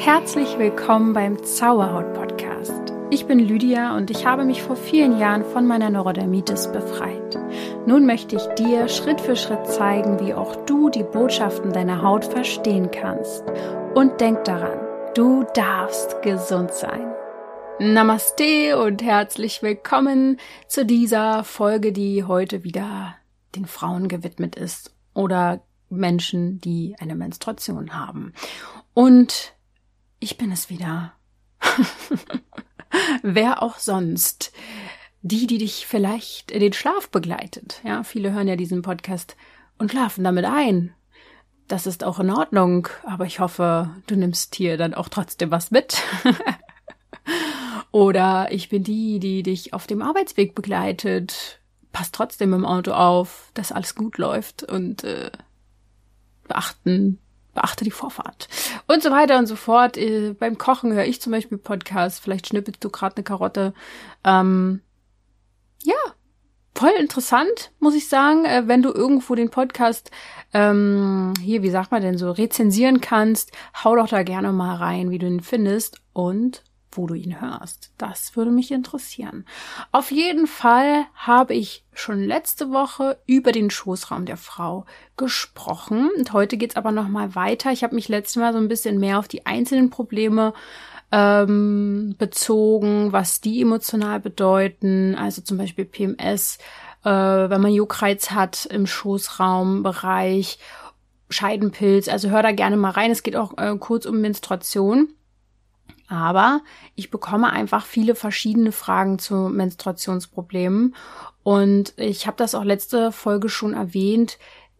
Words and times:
Herzlich 0.00 0.58
willkommen 0.58 1.12
beim 1.12 1.44
Zauberhaut 1.44 2.14
Podcast. 2.14 2.94
Ich 3.10 3.26
bin 3.26 3.38
Lydia 3.38 3.94
und 3.98 4.10
ich 4.10 4.24
habe 4.24 4.46
mich 4.46 4.62
vor 4.62 4.74
vielen 4.74 5.18
Jahren 5.18 5.44
von 5.44 5.66
meiner 5.66 5.90
Neurodermitis 5.90 6.72
befreit. 6.72 7.38
Nun 7.84 8.06
möchte 8.06 8.36
ich 8.36 8.46
dir 8.54 8.88
Schritt 8.88 9.20
für 9.20 9.36
Schritt 9.36 9.66
zeigen, 9.66 10.18
wie 10.18 10.32
auch 10.32 10.56
du 10.64 10.88
die 10.88 11.02
Botschaften 11.02 11.74
deiner 11.74 12.00
Haut 12.00 12.24
verstehen 12.24 12.90
kannst. 12.90 13.44
Und 13.94 14.22
denk 14.22 14.42
daran, 14.44 14.78
du 15.14 15.44
darfst 15.52 16.22
gesund 16.22 16.72
sein. 16.72 17.12
Namaste 17.78 18.82
und 18.82 19.02
herzlich 19.02 19.62
willkommen 19.62 20.38
zu 20.66 20.86
dieser 20.86 21.44
Folge, 21.44 21.92
die 21.92 22.24
heute 22.24 22.64
wieder 22.64 23.16
den 23.54 23.66
Frauen 23.66 24.08
gewidmet 24.08 24.56
ist 24.56 24.94
oder 25.12 25.60
Menschen, 25.90 26.58
die 26.58 26.96
eine 26.98 27.16
Menstruation 27.16 27.94
haben. 27.94 28.32
Und 28.94 29.52
ich 30.20 30.36
bin 30.38 30.52
es 30.52 30.70
wieder. 30.70 31.14
Wer 33.22 33.62
auch 33.62 33.78
sonst. 33.78 34.52
Die, 35.22 35.46
die 35.46 35.58
dich 35.58 35.86
vielleicht 35.86 36.50
in 36.50 36.60
den 36.60 36.72
Schlaf 36.72 37.10
begleitet. 37.10 37.80
Ja, 37.84 38.04
viele 38.04 38.32
hören 38.32 38.48
ja 38.48 38.56
diesen 38.56 38.80
Podcast 38.80 39.36
und 39.76 39.90
schlafen 39.90 40.24
damit 40.24 40.46
ein. 40.46 40.94
Das 41.68 41.86
ist 41.86 42.04
auch 42.04 42.20
in 42.20 42.30
Ordnung, 42.30 42.88
aber 43.04 43.26
ich 43.26 43.38
hoffe, 43.38 43.94
du 44.06 44.16
nimmst 44.16 44.54
hier 44.54 44.76
dann 44.76 44.94
auch 44.94 45.08
trotzdem 45.08 45.50
was 45.50 45.70
mit. 45.70 46.02
Oder 47.92 48.50
ich 48.50 48.70
bin 48.70 48.82
die, 48.82 49.18
die 49.18 49.42
dich 49.42 49.74
auf 49.74 49.86
dem 49.86 50.00
Arbeitsweg 50.00 50.54
begleitet. 50.54 51.60
Passt 51.92 52.14
trotzdem 52.14 52.54
im 52.54 52.64
Auto 52.64 52.92
auf, 52.92 53.50
dass 53.54 53.72
alles 53.72 53.94
gut 53.94 54.16
läuft 54.16 54.62
und 54.62 55.04
äh, 55.04 55.30
beachten 56.48 57.18
beachte 57.54 57.84
die 57.84 57.90
Vorfahrt. 57.90 58.48
Und 58.86 59.02
so 59.02 59.10
weiter 59.10 59.38
und 59.38 59.46
so 59.46 59.56
fort. 59.56 59.96
Äh, 59.96 60.34
beim 60.38 60.58
Kochen 60.58 60.92
höre 60.92 61.04
ich 61.04 61.20
zum 61.20 61.32
Beispiel 61.32 61.58
Podcasts. 61.58 62.18
Vielleicht 62.18 62.48
schnippelst 62.48 62.82
du 62.82 62.90
gerade 62.90 63.16
eine 63.16 63.24
Karotte. 63.24 63.74
Ähm, 64.24 64.80
ja, 65.82 65.96
voll 66.74 66.92
interessant, 66.98 67.72
muss 67.78 67.94
ich 67.94 68.08
sagen, 68.08 68.44
äh, 68.44 68.62
wenn 68.66 68.82
du 68.82 68.92
irgendwo 68.92 69.34
den 69.34 69.50
Podcast 69.50 70.10
ähm, 70.52 71.34
hier, 71.40 71.62
wie 71.62 71.70
sagt 71.70 71.90
man 71.90 72.02
denn 72.02 72.18
so, 72.18 72.30
rezensieren 72.30 73.00
kannst, 73.00 73.52
hau 73.84 73.96
doch 73.96 74.08
da 74.08 74.22
gerne 74.22 74.52
mal 74.52 74.76
rein, 74.76 75.10
wie 75.10 75.18
du 75.18 75.26
ihn 75.26 75.40
findest. 75.40 76.00
Und 76.12 76.62
wo 76.92 77.06
du 77.06 77.14
ihn 77.14 77.40
hörst. 77.40 77.92
Das 77.98 78.36
würde 78.36 78.50
mich 78.50 78.70
interessieren. 78.72 79.44
Auf 79.92 80.10
jeden 80.10 80.46
Fall 80.46 81.06
habe 81.14 81.54
ich 81.54 81.84
schon 81.92 82.20
letzte 82.20 82.70
Woche 82.70 83.18
über 83.26 83.52
den 83.52 83.70
Schoßraum 83.70 84.26
der 84.26 84.36
Frau 84.36 84.86
gesprochen. 85.16 86.10
Und 86.16 86.32
heute 86.32 86.56
geht's 86.56 86.76
aber 86.76 86.92
noch 86.92 87.08
mal 87.08 87.34
weiter. 87.34 87.72
Ich 87.72 87.84
habe 87.84 87.94
mich 87.94 88.08
letztes 88.08 88.36
Mal 88.36 88.52
so 88.52 88.58
ein 88.58 88.68
bisschen 88.68 88.98
mehr 88.98 89.18
auf 89.18 89.28
die 89.28 89.46
einzelnen 89.46 89.90
Probleme 89.90 90.52
ähm, 91.12 92.14
bezogen, 92.18 93.12
was 93.12 93.40
die 93.40 93.62
emotional 93.62 94.20
bedeuten. 94.20 95.14
Also 95.14 95.42
zum 95.42 95.58
Beispiel 95.58 95.84
PMS, 95.84 96.58
äh, 97.04 97.10
wenn 97.10 97.60
man 97.60 97.72
Juckreiz 97.72 98.30
hat 98.30 98.66
im 98.66 98.86
Schoßraumbereich, 98.86 100.58
Scheidenpilz. 101.28 102.08
Also 102.08 102.30
hör 102.30 102.42
da 102.42 102.52
gerne 102.52 102.76
mal 102.76 102.90
rein. 102.90 103.10
Es 103.10 103.22
geht 103.22 103.36
auch 103.36 103.56
äh, 103.58 103.76
kurz 103.78 104.06
um 104.06 104.20
Menstruation. 104.20 105.14
Aber 106.10 106.60
ich 106.96 107.10
bekomme 107.10 107.50
einfach 107.50 107.86
viele 107.86 108.16
verschiedene 108.16 108.72
Fragen 108.72 109.20
zu 109.20 109.48
Menstruationsproblemen. 109.48 110.96
Und 111.44 111.94
ich 111.96 112.26
habe 112.26 112.36
das 112.36 112.56
auch 112.56 112.64
letzte 112.64 113.12
Folge 113.12 113.48
schon 113.48 113.74
erwähnt. 113.74 114.36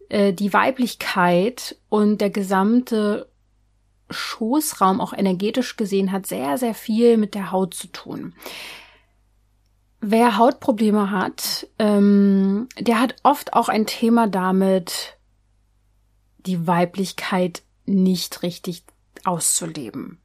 Äh, 0.09 0.33
die 0.33 0.51
Weiblichkeit 0.51 1.77
und 1.87 2.19
der 2.19 2.31
gesamte 2.31 3.29
Schoßraum, 4.09 4.99
auch 4.99 5.13
energetisch 5.13 5.77
gesehen, 5.77 6.11
hat 6.11 6.27
sehr, 6.27 6.57
sehr 6.57 6.73
viel 6.73 7.15
mit 7.15 7.33
der 7.33 7.53
Haut 7.53 7.75
zu 7.75 7.87
tun. 7.87 8.33
Wer 10.01 10.37
Hautprobleme 10.37 11.11
hat, 11.11 11.67
ähm, 11.79 12.67
der 12.77 12.99
hat 12.99 13.15
oft 13.23 13.53
auch 13.53 13.69
ein 13.69 13.85
Thema 13.85 14.27
damit, 14.27 15.17
die 16.39 16.67
Weiblichkeit 16.67 17.63
nicht 17.85 18.43
richtig 18.43 18.83
auszuleben. 19.23 20.19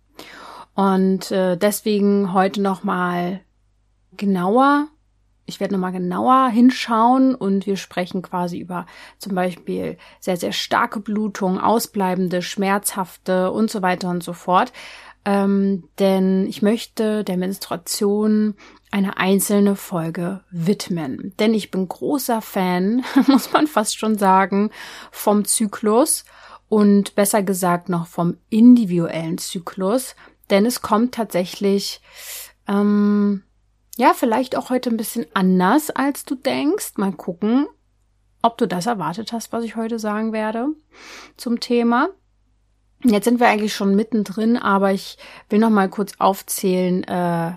Und 0.77 1.31
äh, 1.31 1.57
deswegen 1.57 2.35
heute 2.35 2.61
noch 2.61 2.85
mal 2.85 3.41
genauer. 4.17 4.89
Ich 5.47 5.59
werde 5.59 5.75
noch 5.75 5.81
mal 5.81 5.91
genauer 5.91 6.49
hinschauen 6.49 7.35
und 7.35 7.67
wir 7.67 7.77
sprechen 7.77 8.21
quasi 8.21 8.59
über 8.59 8.85
zum 9.19 9.35
Beispiel 9.35 9.97
sehr, 10.21 10.37
sehr 10.37 10.53
starke 10.53 11.01
Blutung, 11.01 11.59
ausbleibende, 11.59 12.43
schmerzhafte 12.43 13.53
und 13.53 13.71
so 13.71 13.81
weiter 13.81 14.11
und 14.11 14.23
so 14.23 14.35
fort. 14.35 14.73
Ähm, 15.25 15.85
denn 15.99 16.47
ich 16.47 16.61
möchte 16.61 17.25
der 17.25 17.39
Menstruation 17.39 18.55
eine 18.91 19.17
einzelne 19.17 19.77
Folge 19.77 20.45
widmen. 20.51 21.33
Denn 21.39 21.55
ich 21.55 21.71
bin 21.71 21.89
großer 21.89 22.43
Fan, 22.43 23.03
muss 23.29 23.51
man 23.53 23.67
fast 23.67 23.99
schon 23.99 24.19
sagen, 24.19 24.71
vom 25.11 25.47
Zyklus 25.47 26.25
und 26.69 27.15
besser 27.15 27.43
gesagt 27.43 27.89
noch 27.89 28.07
vom 28.07 28.37
individuellen 28.51 29.39
Zyklus, 29.39 30.15
denn 30.51 30.67
es 30.67 30.83
kommt 30.83 31.15
tatsächlich, 31.15 32.01
ähm, 32.69 33.43
ja, 33.97 34.13
vielleicht 34.15 34.57
auch 34.57 34.71
heute 34.71 34.91
ein 34.91 34.97
bisschen 34.97 35.27
anders, 35.35 35.91
als 35.91 36.25
du 36.25 36.35
denkst. 36.35 36.93
Mal 36.97 37.13
gucken, 37.13 37.67
ob 38.43 38.59
du 38.59 38.69
das 38.69 38.87
erwartet 38.87 39.33
hast, 39.33 39.53
was 39.53 39.65
ich 39.65 39.77
heute 39.77 39.99
sagen 39.99 40.33
werde 40.33 40.69
zum 41.37 41.61
Thema. 41.61 42.09
Jetzt 43.03 43.25
sind 43.25 43.41
wir 43.41 43.49
eigentlich 43.49 43.75
schon 43.75 43.95
mittendrin, 43.95 44.57
aber 44.57 44.93
ich 44.93 45.19
will 45.49 45.59
noch 45.59 45.71
mal 45.71 45.89
kurz 45.89 46.15
aufzählen, 46.19 47.05
äh, 47.05 47.53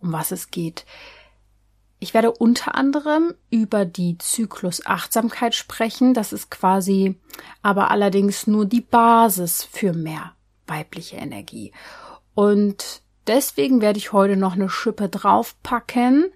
um 0.00 0.12
was 0.12 0.30
es 0.30 0.50
geht. 0.50 0.84
Ich 2.00 2.14
werde 2.14 2.30
unter 2.30 2.76
anderem 2.76 3.34
über 3.50 3.84
die 3.84 4.18
Zyklusachtsamkeit 4.18 5.54
sprechen. 5.54 6.14
Das 6.14 6.32
ist 6.32 6.50
quasi 6.50 7.18
aber 7.62 7.90
allerdings 7.90 8.46
nur 8.46 8.66
die 8.66 8.80
Basis 8.80 9.64
für 9.64 9.92
mehr 9.92 10.32
weibliche 10.68 11.16
Energie. 11.16 11.72
Und 12.34 13.02
deswegen 13.26 13.80
werde 13.80 13.98
ich 13.98 14.12
heute 14.12 14.36
noch 14.36 14.52
eine 14.52 14.68
Schippe 14.68 15.08
draufpacken 15.08 16.30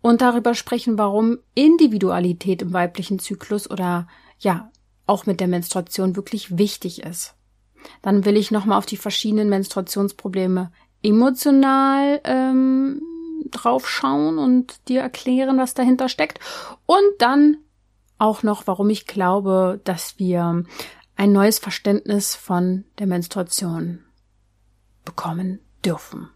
und 0.00 0.20
darüber 0.20 0.54
sprechen, 0.54 0.98
warum 0.98 1.38
Individualität 1.54 2.60
im 2.62 2.72
weiblichen 2.72 3.18
Zyklus 3.18 3.70
oder 3.70 4.08
ja, 4.38 4.70
auch 5.06 5.26
mit 5.26 5.40
der 5.40 5.48
Menstruation 5.48 6.16
wirklich 6.16 6.58
wichtig 6.58 7.02
ist. 7.02 7.34
Dann 8.02 8.24
will 8.24 8.36
ich 8.36 8.50
nochmal 8.50 8.78
auf 8.78 8.86
die 8.86 8.96
verschiedenen 8.96 9.48
Menstruationsprobleme 9.48 10.70
emotional 11.02 12.20
ähm, 12.24 13.00
draufschauen 13.50 14.38
und 14.38 14.88
dir 14.88 15.00
erklären, 15.00 15.58
was 15.58 15.74
dahinter 15.74 16.08
steckt. 16.08 16.38
Und 16.86 17.02
dann 17.18 17.58
auch 18.18 18.42
noch, 18.42 18.66
warum 18.66 18.88
ich 18.90 19.06
glaube, 19.06 19.80
dass 19.84 20.18
wir 20.18 20.64
ein 21.22 21.30
neues 21.30 21.60
Verständnis 21.60 22.34
von 22.34 22.82
der 22.98 23.06
Menstruation 23.06 24.00
bekommen 25.04 25.60
dürfen. 25.84 26.30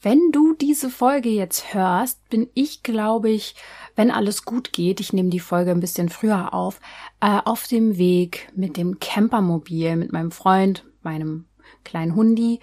Wenn 0.00 0.32
du 0.32 0.54
diese 0.54 0.88
Folge 0.88 1.28
jetzt 1.28 1.74
hörst, 1.74 2.26
bin 2.30 2.48
ich, 2.54 2.82
glaube 2.82 3.28
ich, 3.28 3.54
wenn 3.96 4.10
alles 4.10 4.46
gut 4.46 4.72
geht, 4.72 4.98
ich 5.00 5.12
nehme 5.12 5.28
die 5.28 5.40
Folge 5.40 5.72
ein 5.72 5.80
bisschen 5.80 6.08
früher 6.08 6.54
auf, 6.54 6.80
äh, 7.20 7.38
auf 7.44 7.66
dem 7.66 7.98
Weg 7.98 8.50
mit 8.56 8.78
dem 8.78 8.98
Campermobil, 8.98 9.94
mit 9.96 10.10
meinem 10.10 10.30
Freund, 10.30 10.86
meinem 11.02 11.44
kleinen 11.84 12.14
Hundi. 12.14 12.60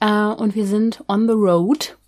Äh, 0.00 0.26
und 0.26 0.54
wir 0.54 0.66
sind 0.68 1.02
on 1.08 1.26
the 1.26 1.34
road 1.34 1.98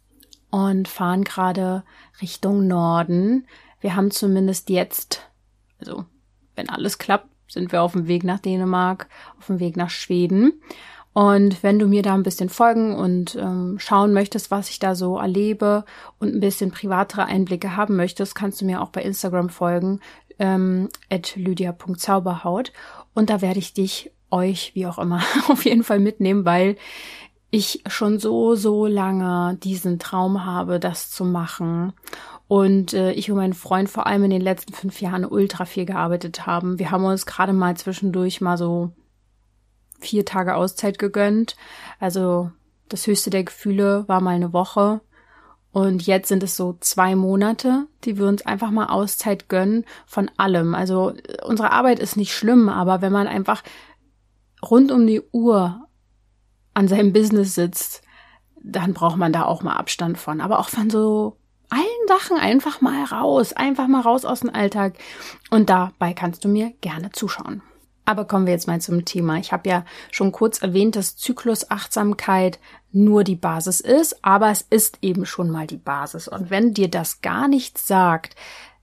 und 0.50 0.86
fahren 0.86 1.24
gerade 1.24 1.82
Richtung 2.20 2.68
Norden. 2.68 3.48
Wir 3.80 3.96
haben 3.96 4.12
zumindest 4.12 4.70
jetzt, 4.70 5.28
also 5.80 6.04
wenn 6.54 6.68
alles 6.68 6.98
klappt, 6.98 7.31
sind 7.52 7.72
wir 7.72 7.82
auf 7.82 7.92
dem 7.92 8.06
Weg 8.06 8.24
nach 8.24 8.40
Dänemark, 8.40 9.08
auf 9.38 9.46
dem 9.46 9.60
Weg 9.60 9.76
nach 9.76 9.90
Schweden. 9.90 10.60
Und 11.12 11.62
wenn 11.62 11.78
du 11.78 11.86
mir 11.86 12.02
da 12.02 12.14
ein 12.14 12.22
bisschen 12.22 12.48
folgen 12.48 12.94
und 12.94 13.36
ähm, 13.36 13.77
schauen 13.78 14.15
möchtest, 14.15 14.50
was 14.50 14.71
ich 14.71 14.78
da 14.78 14.94
so 14.94 15.18
erlebe 15.18 15.84
und 16.18 16.34
ein 16.34 16.41
bisschen 16.41 16.71
privatere 16.71 17.27
Einblicke 17.27 17.77
haben 17.77 17.97
möchtest, 17.97 18.34
kannst 18.34 18.60
du 18.60 18.65
mir 18.65 18.80
auch 18.80 18.88
bei 18.88 19.03
Instagram 19.03 19.50
folgen, 19.50 20.00
ähm, 20.38 20.88
at 21.10 21.36
lydia.zauberhaut. 21.36 22.72
Und 23.12 23.28
da 23.28 23.42
werde 23.42 23.59
ich 23.59 23.74
dich, 23.74 24.10
euch, 24.30 24.72
wie 24.74 24.86
auch 24.86 24.98
immer, 24.98 25.22
auf 25.48 25.66
jeden 25.66 25.84
Fall 25.84 26.00
mitnehmen, 26.00 26.47
weil 26.47 26.77
ich 27.54 27.83
schon 27.87 28.19
so, 28.19 28.54
so 28.54 28.87
lange 28.87 29.59
diesen 29.63 29.99
Traum 29.99 30.47
habe, 30.47 30.81
das 30.81 31.10
zu 31.10 31.22
machen. 31.22 31.93
Und 32.49 32.95
äh, 32.95 33.13
ich 33.13 33.31
und 33.31 33.37
mein 33.37 33.53
Freund 33.53 33.91
vor 33.91 34.07
allem 34.07 34.25
in 34.25 34.31
den 34.31 34.41
letzten 34.41 34.72
fünf 34.72 35.03
Jahren 35.03 35.27
ultra 35.27 35.66
viel 35.66 35.84
gearbeitet 35.84 36.47
haben. 36.47 36.78
Wir 36.78 36.91
haben 36.91 37.04
uns 37.04 37.27
gerade 37.27 37.53
mal 37.53 37.77
zwischendurch 37.77 38.41
mal 38.41 38.57
so 38.57 38.93
vier 40.01 40.25
Tage 40.25 40.54
Auszeit 40.54 40.99
gegönnt. 40.99 41.57
Also 42.01 42.51
das 42.89 43.07
höchste 43.07 43.28
der 43.28 43.45
Gefühle 43.45 44.09
war 44.09 44.22
mal 44.22 44.34
eine 44.34 44.54
Woche. 44.54 45.03
Und 45.72 46.07
jetzt 46.07 46.28
sind 46.28 46.43
es 46.43 46.57
so 46.57 46.78
zwei 46.81 47.15
Monate, 47.16 47.87
die 48.04 48.16
wir 48.16 48.28
uns 48.28 48.47
einfach 48.47 48.71
mal 48.71 48.87
Auszeit 48.87 49.51
gönnen 49.51 49.84
von 50.07 50.31
allem. 50.39 50.75
Also 50.75 51.13
unsere 51.45 51.71
Arbeit 51.71 51.99
ist 51.99 52.16
nicht 52.16 52.34
schlimm, 52.34 52.71
aber 52.71 53.03
wenn 53.03 53.13
man 53.13 53.27
einfach 53.27 53.63
rund 54.63 54.91
um 54.91 55.07
die 55.07 55.21
Uhr 55.33 55.87
an 56.74 56.89
seinem 56.89 57.13
Business 57.13 57.54
sitzt, 57.54 58.03
dann 58.63 58.95
braucht 58.95 59.16
man 59.16 59.33
da 59.33 59.45
auch 59.45 59.63
mal 59.63 59.77
Abstand 59.77 60.19
von. 60.19 60.41
Aber 60.41 60.59
auch 60.59 60.69
von 60.69 60.91
so 60.91 61.36
allen 61.69 62.09
Sachen 62.09 62.36
einfach 62.36 62.80
mal 62.80 63.04
raus, 63.04 63.53
einfach 63.53 63.89
mal 63.89 64.03
raus 64.03 64.24
aus 64.24 64.41
dem 64.41 64.54
Alltag. 64.54 64.95
Und 65.51 65.71
dabei 65.71 66.13
kannst 66.13 66.45
du 66.45 66.48
mir 66.48 66.72
gerne 66.80 67.10
zuschauen. 67.13 67.63
Aber 68.04 68.24
kommen 68.24 68.47
wir 68.47 68.53
jetzt 68.53 68.66
mal 68.66 68.80
zum 68.80 69.04
Thema. 69.04 69.39
Ich 69.39 69.53
habe 69.53 69.69
ja 69.69 69.84
schon 70.10 70.33
kurz 70.33 70.60
erwähnt, 70.60 70.97
dass 70.97 71.16
Zyklusachtsamkeit 71.16 72.59
nur 72.91 73.25
die 73.25 73.36
Basis 73.36 73.80
ist, 73.80 74.25
aber 74.25 74.51
es 74.51 74.63
ist 74.68 74.98
eben 75.03 75.25
schon 75.25 75.51
mal 75.51 75.66
die 75.66 75.78
Basis. 75.78 76.28
Und 76.28 76.51
wenn 76.51 76.75
dir 76.75 76.89
das 76.89 77.21
gar 77.21 77.48
nichts 77.48 77.86
sagt, 77.86 78.34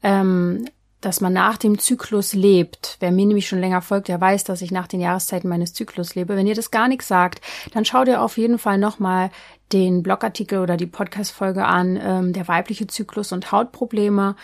ähm, 0.01 0.65
dass 1.01 1.21
man 1.21 1.33
nach 1.33 1.57
dem 1.57 1.79
Zyklus 1.79 2.33
lebt. 2.33 2.97
Wer 2.99 3.11
mir 3.11 3.25
nämlich 3.25 3.47
schon 3.47 3.59
länger 3.59 3.81
folgt, 3.81 4.09
der 4.09 4.19
weiß, 4.19 4.43
dass 4.43 4.61
ich 4.61 4.71
nach 4.71 4.87
den 4.87 4.99
Jahreszeiten 4.99 5.47
meines 5.47 5.73
Zyklus 5.73 6.15
lebe. 6.15 6.35
Wenn 6.35 6.47
ihr 6.47 6.55
das 6.55 6.71
gar 6.71 6.87
nichts 6.87 7.07
sagt, 7.07 7.41
dann 7.73 7.85
schau 7.85 8.03
dir 8.03 8.21
auf 8.21 8.37
jeden 8.37 8.59
Fall 8.59 8.77
nochmal 8.77 9.31
den 9.71 10.03
Blogartikel 10.03 10.59
oder 10.59 10.77
die 10.77 10.87
Podcast-Folge 10.87 11.65
an, 11.65 11.99
ähm, 12.01 12.33
der 12.33 12.47
weibliche 12.47 12.87
Zyklus 12.87 13.31
und 13.31 13.51
Hautprobleme. 13.51 14.35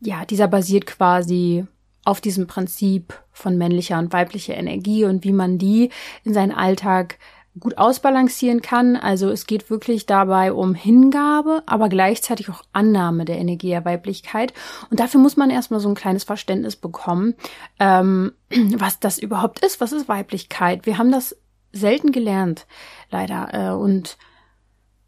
Ja, 0.00 0.24
dieser 0.24 0.48
basiert 0.48 0.86
quasi 0.86 1.66
auf 2.04 2.20
diesem 2.20 2.46
Prinzip 2.46 3.12
von 3.30 3.58
männlicher 3.58 3.98
und 3.98 4.12
weiblicher 4.12 4.54
Energie 4.54 5.04
und 5.04 5.24
wie 5.24 5.32
man 5.32 5.58
die 5.58 5.90
in 6.24 6.32
seinen 6.32 6.52
Alltag 6.52 7.18
gut 7.58 7.78
ausbalancieren 7.78 8.62
kann. 8.62 8.96
Also 8.96 9.28
es 9.28 9.46
geht 9.46 9.70
wirklich 9.70 10.06
dabei 10.06 10.52
um 10.52 10.74
Hingabe, 10.74 11.62
aber 11.66 11.88
gleichzeitig 11.88 12.48
auch 12.48 12.62
Annahme 12.72 13.24
der 13.24 13.38
Energie 13.38 13.70
der 13.70 13.84
Weiblichkeit. 13.84 14.52
Und 14.90 15.00
dafür 15.00 15.20
muss 15.20 15.36
man 15.36 15.50
erstmal 15.50 15.80
so 15.80 15.88
ein 15.88 15.96
kleines 15.96 16.24
Verständnis 16.24 16.76
bekommen, 16.76 17.34
ähm, 17.80 18.32
was 18.76 19.00
das 19.00 19.18
überhaupt 19.18 19.64
ist. 19.64 19.80
Was 19.80 19.92
ist 19.92 20.08
Weiblichkeit? 20.08 20.86
Wir 20.86 20.98
haben 20.98 21.10
das 21.10 21.36
selten 21.72 22.12
gelernt, 22.12 22.66
leider. 23.10 23.48
Äh, 23.52 23.74
und 23.74 24.16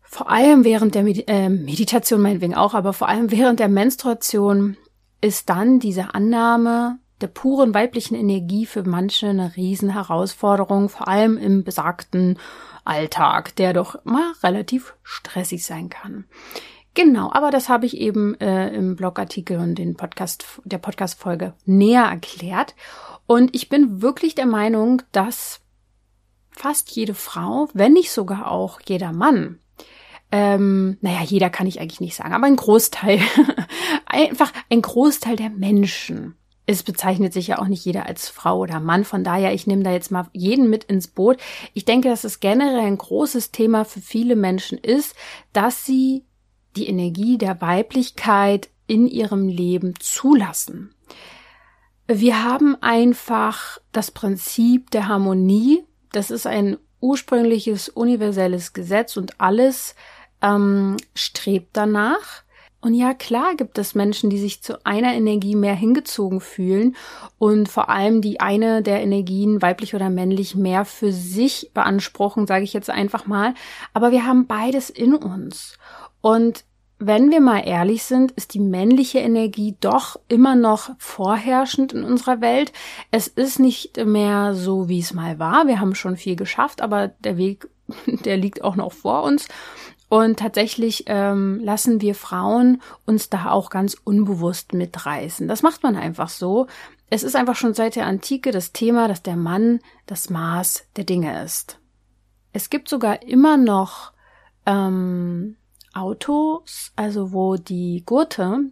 vor 0.02 0.30
allem 0.30 0.64
während 0.64 0.94
der 0.94 1.04
Medi 1.04 1.24
äh, 1.26 1.48
Meditation 1.48 2.20
meinetwegen 2.20 2.54
auch, 2.54 2.74
aber 2.74 2.92
vor 2.92 3.08
allem 3.08 3.30
während 3.30 3.60
der 3.60 3.68
Menstruation 3.68 4.76
ist 5.20 5.48
dann 5.48 5.78
diese 5.78 6.14
Annahme 6.14 6.98
der 7.22 7.28
puren 7.28 7.72
weiblichen 7.72 8.14
Energie 8.14 8.66
für 8.66 8.82
manche 8.82 9.28
eine 9.28 9.56
Riesenherausforderung, 9.56 10.88
vor 10.88 11.08
allem 11.08 11.38
im 11.38 11.64
besagten 11.64 12.38
Alltag, 12.84 13.54
der 13.56 13.72
doch 13.72 14.04
mal 14.04 14.32
relativ 14.42 14.94
stressig 15.02 15.64
sein 15.64 15.88
kann. 15.88 16.24
Genau, 16.94 17.32
aber 17.32 17.50
das 17.50 17.68
habe 17.68 17.86
ich 17.86 17.96
eben 17.96 18.38
äh, 18.40 18.68
im 18.68 18.96
Blogartikel 18.96 19.58
und 19.58 19.76
den 19.76 19.96
Podcast, 19.96 20.44
der 20.64 20.78
Podcast-Folge 20.78 21.54
näher 21.64 22.04
erklärt. 22.04 22.74
Und 23.26 23.54
ich 23.54 23.70
bin 23.70 24.02
wirklich 24.02 24.34
der 24.34 24.46
Meinung, 24.46 25.00
dass 25.12 25.60
fast 26.50 26.90
jede 26.90 27.14
Frau, 27.14 27.68
wenn 27.72 27.94
nicht 27.94 28.10
sogar 28.10 28.50
auch 28.50 28.80
jeder 28.84 29.12
Mann, 29.12 29.58
ähm, 30.30 30.98
naja, 31.00 31.22
jeder 31.22 31.50
kann 31.50 31.66
ich 31.66 31.80
eigentlich 31.80 32.00
nicht 32.00 32.16
sagen, 32.16 32.34
aber 32.34 32.46
ein 32.46 32.56
Großteil, 32.56 33.20
einfach 34.06 34.52
ein 34.70 34.82
Großteil 34.82 35.36
der 35.36 35.50
Menschen 35.50 36.36
es 36.66 36.82
bezeichnet 36.82 37.32
sich 37.32 37.48
ja 37.48 37.58
auch 37.58 37.66
nicht 37.66 37.84
jeder 37.84 38.06
als 38.06 38.28
Frau 38.28 38.58
oder 38.58 38.78
Mann. 38.78 39.04
Von 39.04 39.24
daher, 39.24 39.52
ich 39.52 39.66
nehme 39.66 39.82
da 39.82 39.92
jetzt 39.92 40.10
mal 40.10 40.28
jeden 40.32 40.70
mit 40.70 40.84
ins 40.84 41.08
Boot. 41.08 41.38
Ich 41.74 41.84
denke, 41.84 42.08
dass 42.08 42.24
es 42.24 42.40
generell 42.40 42.80
ein 42.80 42.98
großes 42.98 43.50
Thema 43.50 43.84
für 43.84 44.00
viele 44.00 44.36
Menschen 44.36 44.78
ist, 44.78 45.16
dass 45.52 45.84
sie 45.84 46.24
die 46.76 46.88
Energie 46.88 47.36
der 47.36 47.60
Weiblichkeit 47.60 48.68
in 48.86 49.06
ihrem 49.06 49.48
Leben 49.48 49.94
zulassen. 49.98 50.94
Wir 52.06 52.44
haben 52.44 52.76
einfach 52.80 53.78
das 53.90 54.10
Prinzip 54.10 54.90
der 54.90 55.08
Harmonie. 55.08 55.84
Das 56.12 56.30
ist 56.30 56.46
ein 56.46 56.76
ursprüngliches 57.00 57.88
universelles 57.88 58.72
Gesetz 58.72 59.16
und 59.16 59.40
alles 59.40 59.94
ähm, 60.40 60.96
strebt 61.14 61.70
danach. 61.72 62.41
Und 62.82 62.94
ja, 62.94 63.14
klar 63.14 63.54
gibt 63.54 63.78
es 63.78 63.94
Menschen, 63.94 64.28
die 64.28 64.38
sich 64.38 64.60
zu 64.60 64.84
einer 64.84 65.14
Energie 65.14 65.54
mehr 65.54 65.74
hingezogen 65.74 66.40
fühlen 66.40 66.96
und 67.38 67.68
vor 67.68 67.88
allem 67.88 68.20
die 68.20 68.40
eine 68.40 68.82
der 68.82 69.00
Energien, 69.02 69.62
weiblich 69.62 69.94
oder 69.94 70.10
männlich, 70.10 70.56
mehr 70.56 70.84
für 70.84 71.12
sich 71.12 71.70
beanspruchen, 71.72 72.48
sage 72.48 72.64
ich 72.64 72.72
jetzt 72.72 72.90
einfach 72.90 73.24
mal. 73.24 73.54
Aber 73.94 74.10
wir 74.10 74.26
haben 74.26 74.48
beides 74.48 74.90
in 74.90 75.14
uns. 75.14 75.78
Und 76.20 76.64
wenn 76.98 77.30
wir 77.30 77.40
mal 77.40 77.60
ehrlich 77.60 78.02
sind, 78.02 78.32
ist 78.32 78.54
die 78.54 78.60
männliche 78.60 79.20
Energie 79.20 79.76
doch 79.80 80.18
immer 80.28 80.56
noch 80.56 80.90
vorherrschend 80.98 81.92
in 81.92 82.02
unserer 82.02 82.40
Welt. 82.40 82.72
Es 83.12 83.28
ist 83.28 83.60
nicht 83.60 83.96
mehr 84.04 84.54
so, 84.54 84.88
wie 84.88 85.00
es 85.00 85.14
mal 85.14 85.38
war. 85.38 85.68
Wir 85.68 85.78
haben 85.78 85.94
schon 85.94 86.16
viel 86.16 86.34
geschafft, 86.34 86.80
aber 86.80 87.08
der 87.08 87.36
Weg, 87.36 87.68
der 88.06 88.36
liegt 88.36 88.64
auch 88.64 88.74
noch 88.74 88.92
vor 88.92 89.22
uns. 89.22 89.46
Und 90.12 90.40
tatsächlich 90.40 91.04
ähm, 91.06 91.58
lassen 91.64 92.02
wir 92.02 92.14
Frauen 92.14 92.82
uns 93.06 93.30
da 93.30 93.50
auch 93.50 93.70
ganz 93.70 93.96
unbewusst 94.04 94.74
mitreißen. 94.74 95.48
Das 95.48 95.62
macht 95.62 95.82
man 95.82 95.96
einfach 95.96 96.28
so. 96.28 96.66
Es 97.08 97.22
ist 97.22 97.34
einfach 97.34 97.56
schon 97.56 97.72
seit 97.72 97.96
der 97.96 98.04
Antike 98.04 98.50
das 98.50 98.72
Thema, 98.72 99.08
dass 99.08 99.22
der 99.22 99.36
Mann 99.36 99.80
das 100.04 100.28
Maß 100.28 100.84
der 100.96 101.04
Dinge 101.04 101.42
ist. 101.42 101.78
Es 102.52 102.68
gibt 102.68 102.90
sogar 102.90 103.22
immer 103.22 103.56
noch 103.56 104.12
ähm, 104.66 105.56
Autos, 105.94 106.92
also 106.94 107.32
wo 107.32 107.56
die 107.56 108.02
Gurte, 108.04 108.66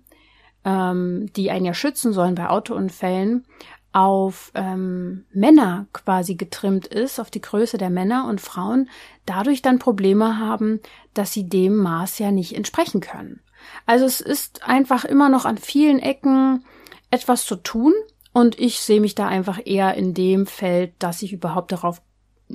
ähm, 0.67 1.33
die 1.37 1.51
einen 1.51 1.65
ja 1.65 1.73
schützen 1.73 2.13
sollen 2.13 2.35
bei 2.35 2.51
Autounfällen, 2.51 3.47
auf 3.93 4.53
ähm, 4.55 5.25
Männer 5.33 5.87
quasi 5.93 6.37
getrimmt 6.37 6.87
ist, 6.87 7.19
auf 7.19 7.31
die 7.31 7.41
Größe 7.41 7.77
der 7.77 7.91
Männer 7.91 8.27
und 8.29 8.41
Frauen 8.41 8.89
dadurch 9.27 9.63
dann 9.63 9.79
Probleme 9.79 10.39
haben, 10.39 10.81
dass 11.15 11.33
sie 11.33 11.49
dem 11.49 11.77
Maß 11.77 12.19
ja 12.21 12.31
nicht 12.31 12.55
entsprechen 12.55 13.01
können. 13.01 13.41
Also 13.87 14.05
es 14.05 14.21
ist 14.21 14.63
einfach 14.67 15.05
immer 15.05 15.29
noch 15.29 15.45
an 15.45 15.59
vielen 15.59 15.99
Ecken 15.99 16.65
etwas 17.11 17.45
zu 17.45 17.57
tun 17.57 17.93
und 18.33 18.59
ich 18.59 18.81
sehe 18.81 19.01
mich 19.01 19.15
da 19.15 19.27
einfach 19.27 19.59
eher 19.65 19.95
in 19.95 20.15
dem 20.15 20.47
Feld, 20.47 20.93
dass 21.01 21.23
ich 21.23 21.33
überhaupt 21.33 21.73
darauf 21.73 22.01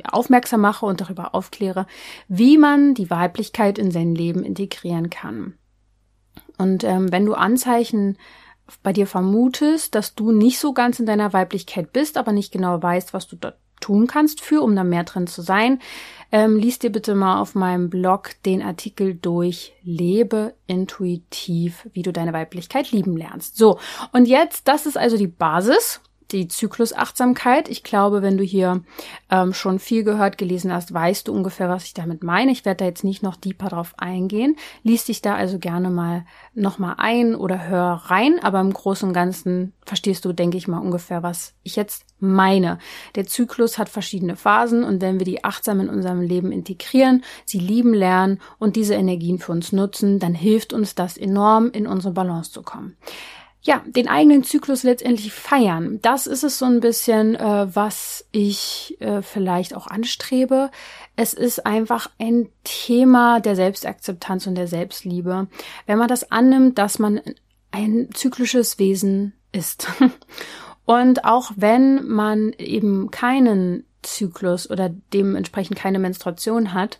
aufmerksam 0.03 0.61
mache 0.61 0.85
und 0.85 1.01
darüber 1.01 1.35
aufkläre, 1.35 1.85
wie 2.27 2.57
man 2.57 2.93
die 2.93 3.09
Weiblichkeit 3.09 3.77
in 3.77 3.91
sein 3.91 4.15
Leben 4.15 4.43
integrieren 4.43 5.09
kann. 5.09 5.55
Und 6.57 6.83
ähm, 6.83 7.11
wenn 7.11 7.25
du 7.25 7.33
Anzeichen 7.33 8.17
bei 8.83 8.93
dir 8.93 9.07
vermutest, 9.07 9.95
dass 9.95 10.15
du 10.15 10.31
nicht 10.31 10.59
so 10.59 10.73
ganz 10.73 10.99
in 10.99 11.05
deiner 11.05 11.33
Weiblichkeit 11.33 11.93
bist, 11.93 12.17
aber 12.17 12.31
nicht 12.31 12.51
genau 12.51 12.81
weißt, 12.81 13.13
was 13.13 13.27
du 13.27 13.35
dort 13.35 13.57
tun 13.81 14.07
kannst 14.07 14.41
für, 14.41 14.61
um 14.61 14.75
da 14.75 14.83
mehr 14.83 15.03
drin 15.03 15.27
zu 15.27 15.41
sein, 15.41 15.79
ähm, 16.31 16.57
liest 16.57 16.83
dir 16.83 16.91
bitte 16.91 17.13
mal 17.13 17.39
auf 17.39 17.55
meinem 17.55 17.89
Blog 17.89 18.31
den 18.45 18.61
Artikel 18.63 19.13
durch. 19.15 19.73
Lebe 19.83 20.55
intuitiv, 20.65 21.87
wie 21.93 22.01
du 22.01 22.11
deine 22.11 22.33
Weiblichkeit 22.33 22.91
lieben 22.91 23.15
lernst. 23.15 23.57
So, 23.57 23.77
und 24.11 24.25
jetzt, 24.25 24.67
das 24.67 24.85
ist 24.85 24.97
also 24.97 25.17
die 25.17 25.27
Basis 25.27 26.01
die 26.35 26.47
Zyklusachtsamkeit. 26.47 27.69
Ich 27.69 27.83
glaube, 27.83 28.21
wenn 28.21 28.37
du 28.37 28.43
hier 28.43 28.83
ähm, 29.29 29.53
schon 29.53 29.79
viel 29.79 30.03
gehört, 30.03 30.37
gelesen 30.37 30.71
hast, 30.71 30.93
weißt 30.93 31.27
du 31.27 31.33
ungefähr, 31.33 31.69
was 31.69 31.85
ich 31.85 31.93
damit 31.93 32.23
meine. 32.23 32.51
Ich 32.51 32.65
werde 32.65 32.79
da 32.79 32.85
jetzt 32.85 33.03
nicht 33.03 33.23
noch 33.23 33.35
deeper 33.35 33.69
drauf 33.69 33.93
eingehen. 33.97 34.57
Lies 34.83 35.05
dich 35.05 35.21
da 35.21 35.35
also 35.35 35.59
gerne 35.59 35.89
mal 35.89 36.25
nochmal 36.53 36.95
ein 36.97 37.35
oder 37.35 37.67
hör 37.67 38.03
rein, 38.05 38.39
aber 38.41 38.59
im 38.59 38.73
Großen 38.73 39.07
und 39.07 39.13
Ganzen 39.13 39.73
verstehst 39.85 40.25
du, 40.25 40.33
denke 40.33 40.57
ich 40.57 40.67
mal, 40.67 40.79
ungefähr, 40.79 41.23
was 41.23 41.53
ich 41.63 41.75
jetzt 41.75 42.05
meine. 42.19 42.79
Der 43.15 43.25
Zyklus 43.25 43.77
hat 43.77 43.89
verschiedene 43.89 44.35
Phasen 44.35 44.83
und 44.83 45.01
wenn 45.01 45.19
wir 45.19 45.25
die 45.25 45.43
achtsam 45.43 45.79
in 45.79 45.89
unserem 45.89 46.21
Leben 46.21 46.51
integrieren, 46.51 47.23
sie 47.45 47.59
lieben 47.59 47.93
lernen 47.93 48.39
und 48.57 48.75
diese 48.75 48.95
Energien 48.95 49.39
für 49.39 49.51
uns 49.51 49.71
nutzen, 49.71 50.19
dann 50.19 50.33
hilft 50.33 50.73
uns 50.73 50.95
das 50.95 51.17
enorm, 51.17 51.69
in 51.71 51.87
unsere 51.87 52.13
Balance 52.13 52.51
zu 52.51 52.63
kommen 52.63 52.97
ja, 53.65 53.81
den 53.87 54.07
eigenen 54.07 54.43
Zyklus 54.43 54.83
letztendlich 54.83 55.33
feiern. 55.33 55.99
Das 56.03 56.27
ist 56.27 56.43
es 56.43 56.59
so 56.59 56.65
ein 56.65 56.81
bisschen, 56.81 57.33
äh, 57.35 57.67
was 57.75 58.23
ich 58.31 58.95
äh, 58.99 59.23
vielleicht 59.23 59.75
auch 59.75 59.87
anstrebe. 59.87 60.69
Es 61.15 61.33
ist 61.33 61.65
einfach 61.65 62.11
ein 62.19 62.49
Thema 62.63 63.39
der 63.39 63.55
Selbstakzeptanz 63.55 64.45
und 64.45 64.53
der 64.53 64.67
Selbstliebe. 64.67 65.47
Wenn 65.87 65.97
man 65.97 66.07
das 66.07 66.31
annimmt, 66.31 66.77
dass 66.77 66.99
man 66.99 67.19
ein 67.71 68.09
zyklisches 68.13 68.77
Wesen 68.77 69.33
ist. 69.51 69.87
Und 70.85 71.25
auch 71.25 71.51
wenn 71.55 72.07
man 72.07 72.53
eben 72.59 73.09
keinen 73.09 73.85
Zyklus 74.03 74.69
oder 74.69 74.93
dementsprechend 75.13 75.79
keine 75.79 75.97
Menstruation 75.97 76.73
hat, 76.73 76.99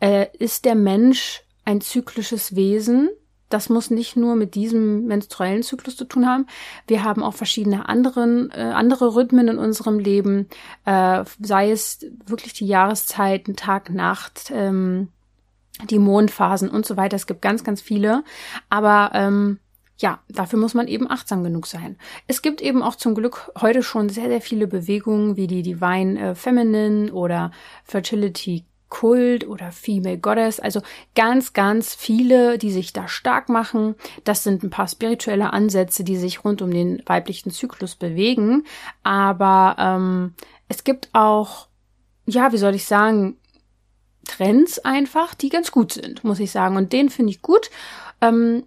äh, 0.00 0.26
ist 0.36 0.64
der 0.64 0.74
Mensch 0.74 1.44
ein 1.64 1.80
zyklisches 1.80 2.56
Wesen 2.56 3.08
das 3.50 3.68
muss 3.68 3.90
nicht 3.90 4.16
nur 4.16 4.36
mit 4.36 4.54
diesem 4.54 5.06
menstruellen 5.06 5.62
Zyklus 5.62 5.96
zu 5.96 6.04
tun 6.04 6.26
haben. 6.26 6.46
Wir 6.86 7.04
haben 7.04 7.22
auch 7.22 7.34
verschiedene 7.34 7.88
anderen, 7.88 8.50
äh, 8.52 8.60
andere 8.60 9.14
Rhythmen 9.14 9.48
in 9.48 9.58
unserem 9.58 9.98
Leben, 9.98 10.48
äh, 10.86 11.24
sei 11.40 11.70
es 11.70 12.06
wirklich 12.26 12.54
die 12.54 12.66
Jahreszeiten, 12.66 13.56
Tag, 13.56 13.90
Nacht, 13.90 14.50
ähm, 14.54 15.08
die 15.84 15.98
Mondphasen 15.98 16.70
und 16.70 16.86
so 16.86 16.96
weiter. 16.96 17.16
Es 17.16 17.26
gibt 17.26 17.42
ganz, 17.42 17.64
ganz 17.64 17.80
viele. 17.80 18.22
Aber 18.68 19.10
ähm, 19.14 19.58
ja, 19.98 20.20
dafür 20.28 20.58
muss 20.58 20.74
man 20.74 20.88
eben 20.88 21.10
achtsam 21.10 21.44
genug 21.44 21.66
sein. 21.66 21.96
Es 22.26 22.42
gibt 22.42 22.62
eben 22.62 22.82
auch 22.82 22.94
zum 22.94 23.14
Glück 23.14 23.50
heute 23.60 23.82
schon 23.82 24.08
sehr, 24.08 24.28
sehr 24.28 24.40
viele 24.40 24.66
Bewegungen 24.66 25.36
wie 25.36 25.46
die 25.46 25.62
Divine 25.62 26.30
äh, 26.30 26.34
Feminine 26.34 27.12
oder 27.12 27.50
Fertility 27.84 28.64
Kult 28.90 29.46
oder 29.46 29.72
Female 29.72 30.18
Goddess, 30.18 30.60
also 30.60 30.82
ganz, 31.14 31.54
ganz 31.54 31.94
viele, 31.94 32.58
die 32.58 32.70
sich 32.70 32.92
da 32.92 33.08
stark 33.08 33.48
machen. 33.48 33.94
Das 34.24 34.42
sind 34.42 34.62
ein 34.62 34.70
paar 34.70 34.88
spirituelle 34.88 35.52
Ansätze, 35.52 36.04
die 36.04 36.16
sich 36.16 36.44
rund 36.44 36.60
um 36.60 36.70
den 36.70 37.02
weiblichen 37.06 37.50
Zyklus 37.50 37.94
bewegen. 37.94 38.64
Aber 39.02 39.76
ähm, 39.78 40.34
es 40.68 40.84
gibt 40.84 41.08
auch, 41.12 41.68
ja, 42.26 42.52
wie 42.52 42.58
soll 42.58 42.74
ich 42.74 42.84
sagen, 42.84 43.38
Trends 44.24 44.78
einfach, 44.80 45.34
die 45.34 45.48
ganz 45.48 45.72
gut 45.72 45.92
sind, 45.92 46.22
muss 46.24 46.40
ich 46.40 46.50
sagen. 46.50 46.76
Und 46.76 46.92
den 46.92 47.08
finde 47.08 47.30
ich 47.30 47.42
gut. 47.42 47.70
Ähm, 48.20 48.64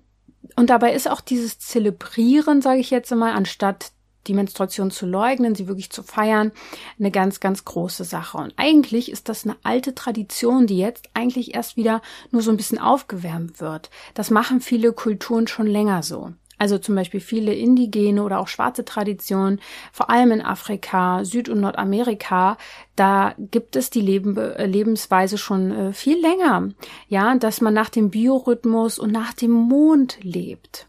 und 0.56 0.70
dabei 0.70 0.94
ist 0.94 1.10
auch 1.10 1.22
dieses 1.22 1.60
Zelebrieren, 1.60 2.62
sage 2.62 2.80
ich 2.80 2.90
jetzt 2.90 3.14
mal, 3.14 3.34
anstatt 3.34 3.92
die 4.28 4.34
Menstruation 4.34 4.92
zu 4.92 5.06
leugnen, 5.06 5.56
sie 5.56 5.68
wirklich 5.68 5.90
zu 5.90 6.04
feiern, 6.04 6.52
eine 7.00 7.12
ganz, 7.12 7.40
ganz 7.40 7.66
große 7.66 8.04
Sache. 8.04 8.38
Und 8.38 8.54
eigentlich 8.58 9.12
ist 9.12 9.30
das 9.30 9.46
eine 9.46 9.56
alte 9.64 9.96
Tradition, 9.96 10.68
die 10.68 10.78
jetzt 10.78 11.10
eigentlich 11.14 11.56
erst 11.56 11.78
wieder 11.78 12.02
nur 12.32 12.42
so 12.42 12.52
ein 12.52 12.58
bisschen 12.58 12.80
aufgewärmt 12.80 13.62
wird. 13.62 13.90
Das 14.14 14.30
machen 14.30 14.62
viele 14.62 14.94
Kulturen 14.94 15.48
schon 15.48 15.68
länger 15.68 16.04
so. 16.04 16.32
Also 16.64 16.78
zum 16.78 16.96
Beispiel 16.96 17.20
viele 17.20 17.54
indigene 17.54 18.24
oder 18.24 18.40
auch 18.40 18.48
schwarze 18.48 18.86
Traditionen, 18.86 19.60
vor 19.92 20.10
allem 20.10 20.32
in 20.32 20.42
Afrika, 20.42 21.26
Süd- 21.26 21.50
und 21.50 21.60
Nordamerika, 21.60 22.58
da 22.96 23.36
gibt 23.38 23.76
es 23.76 23.90
die 23.90 24.02
Leben, 24.02 24.38
äh, 24.38 24.66
Lebensweise 24.66 25.38
schon 25.38 25.72
äh, 25.72 25.94
viel 25.94 26.22
länger. 26.22 26.70
Ja, 27.10 27.36
dass 27.36 27.60
man 27.60 27.74
nach 27.74 27.90
dem 27.90 28.12
Biorhythmus 28.12 28.98
und 29.00 29.12
nach 29.12 29.34
dem 29.34 29.52
Mond 29.52 30.20
lebt. 30.22 30.88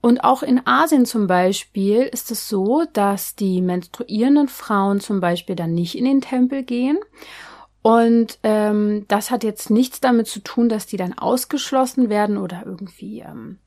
Und 0.00 0.24
auch 0.24 0.42
in 0.42 0.66
Asien 0.66 1.04
zum 1.04 1.26
Beispiel 1.26 2.02
ist 2.02 2.30
es 2.30 2.48
so, 2.48 2.84
dass 2.92 3.36
die 3.36 3.60
menstruierenden 3.60 4.48
Frauen 4.48 5.00
zum 5.00 5.20
Beispiel 5.20 5.56
dann 5.56 5.74
nicht 5.74 5.96
in 5.96 6.04
den 6.04 6.20
Tempel 6.20 6.62
gehen. 6.62 6.98
Und 7.82 8.38
ähm, 8.42 9.06
das 9.08 9.30
hat 9.30 9.44
jetzt 9.44 9.70
nichts 9.70 10.00
damit 10.00 10.26
zu 10.26 10.40
tun, 10.40 10.68
dass 10.68 10.86
die 10.86 10.96
dann 10.96 11.16
ausgeschlossen 11.16 12.08
werden 12.08 12.36
oder 12.36 12.62
irgendwie 12.64 13.20
ähm, 13.20 13.58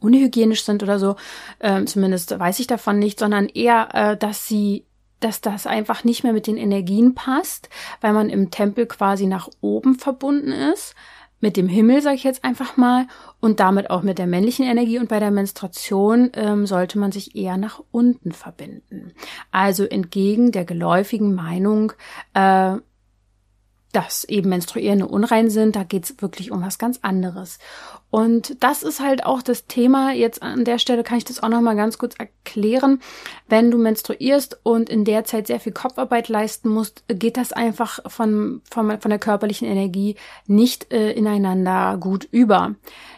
unhygienisch 0.00 0.64
sind 0.64 0.82
oder 0.82 0.98
so. 0.98 1.16
Ähm, 1.60 1.86
zumindest 1.86 2.38
weiß 2.38 2.58
ich 2.60 2.66
davon 2.66 2.98
nicht, 2.98 3.18
sondern 3.18 3.46
eher, 3.48 3.88
äh, 3.92 4.16
dass 4.16 4.46
sie 4.46 4.84
dass 5.20 5.40
das 5.40 5.66
einfach 5.66 6.04
nicht 6.04 6.22
mehr 6.22 6.32
mit 6.32 6.46
den 6.46 6.56
Energien 6.56 7.16
passt, 7.16 7.68
weil 8.00 8.12
man 8.12 8.30
im 8.30 8.52
Tempel 8.52 8.86
quasi 8.86 9.26
nach 9.26 9.48
oben 9.60 9.96
verbunden 9.96 10.52
ist, 10.52 10.94
mit 11.40 11.56
dem 11.56 11.68
Himmel, 11.68 12.02
sage 12.02 12.16
ich 12.16 12.24
jetzt 12.24 12.44
einfach 12.44 12.76
mal, 12.76 13.06
und 13.40 13.60
damit 13.60 13.90
auch 13.90 14.02
mit 14.02 14.18
der 14.18 14.26
männlichen 14.26 14.66
Energie. 14.66 14.98
Und 14.98 15.08
bei 15.08 15.20
der 15.20 15.30
Menstruation 15.30 16.30
ähm, 16.34 16.66
sollte 16.66 16.98
man 16.98 17.12
sich 17.12 17.36
eher 17.36 17.56
nach 17.56 17.80
unten 17.90 18.32
verbinden. 18.32 19.12
Also 19.52 19.84
entgegen 19.84 20.52
der 20.52 20.64
geläufigen 20.64 21.34
Meinung, 21.34 21.92
äh, 22.34 22.76
dass 23.92 24.24
eben 24.24 24.50
Menstruierende 24.50 25.06
unrein 25.06 25.48
sind, 25.48 25.74
da 25.74 25.82
geht's 25.82 26.14
wirklich 26.20 26.50
um 26.50 26.62
was 26.62 26.78
ganz 26.78 26.98
anderes. 27.02 27.58
Und 28.10 28.62
das 28.62 28.82
ist 28.82 29.00
halt 29.00 29.24
auch 29.24 29.42
das 29.42 29.66
Thema. 29.66 30.12
Jetzt 30.12 30.42
an 30.42 30.64
der 30.64 30.78
Stelle 30.78 31.02
kann 31.02 31.18
ich 31.18 31.24
das 31.24 31.42
auch 31.42 31.48
noch 31.48 31.60
mal 31.60 31.76
ganz 31.76 31.98
kurz 31.98 32.14
erklären. 32.16 33.00
Wenn 33.48 33.70
du 33.70 33.78
menstruierst 33.78 34.60
und 34.62 34.90
in 34.90 35.04
der 35.04 35.24
Zeit 35.24 35.46
sehr 35.46 35.60
viel 35.60 35.72
Kopfarbeit 35.72 36.28
leisten 36.28 36.68
musst, 36.68 37.04
geht 37.08 37.36
das 37.36 37.52
einfach 37.52 37.98
von, 38.10 38.60
von, 38.70 39.00
von 39.00 39.10
der 39.10 39.18
körperlichen 39.18 39.68
Energie 39.68 40.16
nicht 40.46 40.92
äh, 40.92 41.12
ineinander 41.12 41.96
gut 41.98 42.28
über. 42.30 42.74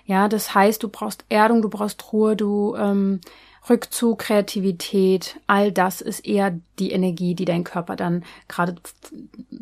Ja, 0.07 0.29
das 0.29 0.55
heißt, 0.55 0.83
du 0.83 0.89
brauchst 0.89 1.25
Erdung, 1.29 1.63
du 1.63 1.69
brauchst 1.69 2.13
Ruhe, 2.13 2.37
du 2.37 2.75
ähm, 2.77 3.21
Rückzug, 3.69 4.21
Kreativität, 4.21 5.37
all 5.47 5.71
das 5.71 6.01
ist 6.01 6.27
eher 6.27 6.59
die 6.79 6.93
Energie, 6.93 7.35
die 7.35 7.45
dein 7.45 7.65
Körper 7.65 7.97
dann 7.97 8.25
gerade 8.49 8.77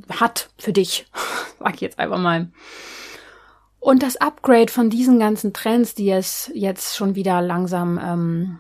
hat 0.08 0.50
für 0.56 0.72
dich. 0.72 1.06
Sag 1.58 1.74
ich 1.74 1.80
jetzt 1.80 1.98
einfach 1.98 2.18
mal. 2.18 2.50
Und 3.80 4.02
das 4.02 4.16
Upgrade 4.16 4.72
von 4.72 4.90
diesen 4.90 5.18
ganzen 5.18 5.52
Trends, 5.52 5.94
die 5.94 6.10
es 6.10 6.50
jetzt 6.54 6.96
schon 6.96 7.14
wieder 7.14 7.40
langsam 7.40 7.98
ähm, 8.02 8.58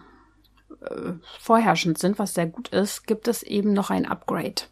äh, 0.80 1.12
vorherrschend 1.40 1.98
sind, 1.98 2.18
was 2.18 2.34
sehr 2.34 2.46
gut 2.46 2.68
ist, 2.68 3.06
gibt 3.06 3.28
es 3.28 3.42
eben 3.42 3.72
noch 3.72 3.90
ein 3.90 4.06
Upgrade. 4.06 4.62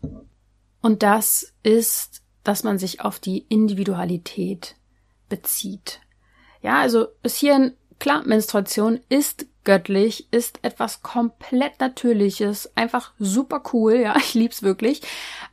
Und 0.82 1.02
das 1.02 1.52
ist, 1.62 2.22
dass 2.44 2.62
man 2.62 2.78
sich 2.78 3.00
auf 3.00 3.18
die 3.18 3.38
Individualität 3.48 4.76
bezieht. 5.28 6.00
Ja, 6.62 6.80
also 6.80 7.06
bis 7.22 7.36
hierhin, 7.36 7.72
klar, 7.98 8.22
Menstruation 8.24 9.00
ist 9.08 9.46
göttlich, 9.66 10.28
ist 10.30 10.60
etwas 10.62 11.02
komplett 11.02 11.80
Natürliches, 11.80 12.74
einfach 12.74 13.12
super 13.18 13.62
cool, 13.74 13.96
ja, 13.96 14.16
ich 14.16 14.32
lieb's 14.32 14.62
wirklich. 14.62 15.02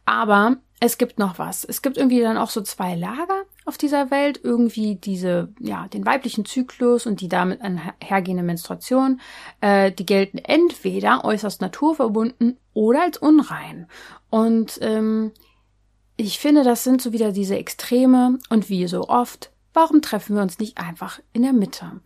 Aber 0.05 0.55
es 0.79 0.97
gibt 0.97 1.17
noch 1.17 1.39
was. 1.39 1.63
Es 1.63 1.81
gibt 1.81 1.97
irgendwie 1.97 2.19
dann 2.19 2.37
auch 2.37 2.49
so 2.49 2.59
zwei 2.59 2.93
Lager 2.95 3.43
auf 3.63 3.77
dieser 3.77 4.11
Welt. 4.11 4.41
Irgendwie 4.43 4.95
diese, 4.95 5.53
ja, 5.61 5.87
den 5.87 6.05
weiblichen 6.05 6.43
Zyklus 6.43 7.05
und 7.05 7.21
die 7.21 7.29
damit 7.29 7.61
einhergehende 7.61 8.43
Menstruation. 8.43 9.21
Äh, 9.61 9.93
die 9.93 10.05
gelten 10.05 10.39
entweder 10.39 11.23
äußerst 11.23 11.61
naturverbunden 11.61 12.57
oder 12.73 13.03
als 13.03 13.17
unrein. 13.17 13.87
Und 14.29 14.77
ähm, 14.81 15.31
ich 16.17 16.39
finde, 16.39 16.63
das 16.63 16.83
sind 16.83 17.01
so 17.01 17.13
wieder 17.13 17.31
diese 17.31 17.55
Extreme. 17.55 18.39
Und 18.49 18.67
wie 18.67 18.85
so 18.87 19.07
oft, 19.07 19.51
warum 19.73 20.01
treffen 20.01 20.35
wir 20.35 20.43
uns 20.43 20.59
nicht 20.59 20.79
einfach 20.79 21.21
in 21.31 21.43
der 21.43 21.53
Mitte? 21.53 22.01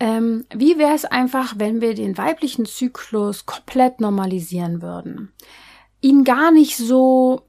Ähm, 0.00 0.44
wie 0.52 0.78
wäre 0.78 0.94
es 0.94 1.04
einfach, 1.04 1.54
wenn 1.56 1.80
wir 1.80 1.94
den 1.94 2.18
weiblichen 2.18 2.66
Zyklus 2.66 3.46
komplett 3.46 4.00
normalisieren 4.00 4.82
würden? 4.82 5.32
Ihn 6.00 6.24
gar 6.24 6.50
nicht 6.50 6.76
so 6.76 7.48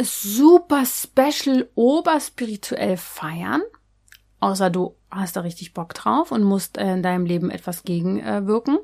super 0.00 0.84
special 0.86 1.68
oberspirituell 1.74 2.96
feiern, 2.96 3.62
außer 4.40 4.70
du 4.70 4.96
hast 5.10 5.36
da 5.36 5.40
richtig 5.40 5.74
Bock 5.74 5.94
drauf 5.94 6.32
und 6.32 6.42
musst 6.42 6.78
äh, 6.78 6.94
in 6.94 7.02
deinem 7.02 7.26
Leben 7.26 7.50
etwas 7.50 7.84
gegenwirken, 7.84 8.76
äh, 8.76 8.80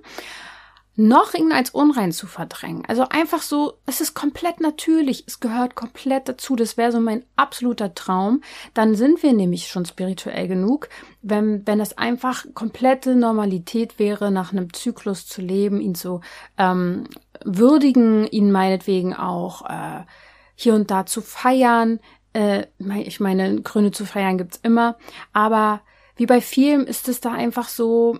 noch 1.00 1.32
ihn 1.34 1.52
als 1.52 1.70
unrein 1.70 2.10
zu 2.10 2.26
verdrängen. 2.26 2.82
Also 2.88 3.08
einfach 3.08 3.40
so, 3.40 3.74
es 3.86 4.00
ist 4.00 4.14
komplett 4.14 4.60
natürlich, 4.60 5.22
es 5.28 5.38
gehört 5.38 5.76
komplett 5.76 6.28
dazu. 6.28 6.56
Das 6.56 6.76
wäre 6.76 6.90
so 6.90 6.98
mein 6.98 7.24
absoluter 7.36 7.94
Traum. 7.94 8.42
Dann 8.74 8.96
sind 8.96 9.22
wir 9.22 9.32
nämlich 9.32 9.68
schon 9.68 9.86
spirituell 9.86 10.48
genug, 10.48 10.88
wenn, 11.22 11.64
wenn 11.68 11.78
es 11.78 11.96
einfach 11.96 12.46
komplette 12.52 13.14
Normalität 13.14 14.00
wäre, 14.00 14.32
nach 14.32 14.50
einem 14.50 14.72
Zyklus 14.72 15.28
zu 15.28 15.40
leben, 15.40 15.80
ihn 15.80 15.94
zu 15.94 16.20
ähm, 16.58 17.04
würdigen, 17.44 18.26
ihn 18.26 18.50
meinetwegen 18.50 19.14
auch 19.14 19.70
äh, 19.70 20.04
hier 20.56 20.74
und 20.74 20.90
da 20.90 21.06
zu 21.06 21.20
feiern. 21.20 22.00
Äh, 22.32 22.64
ich 23.04 23.20
meine, 23.20 23.62
Gründe 23.62 23.92
zu 23.92 24.04
feiern 24.04 24.36
gibt's 24.36 24.58
immer, 24.64 24.96
aber 25.32 25.80
wie 26.18 26.26
bei 26.26 26.40
vielen 26.40 26.86
ist 26.86 27.08
es 27.08 27.20
da 27.20 27.32
einfach 27.32 27.68
so, 27.68 28.18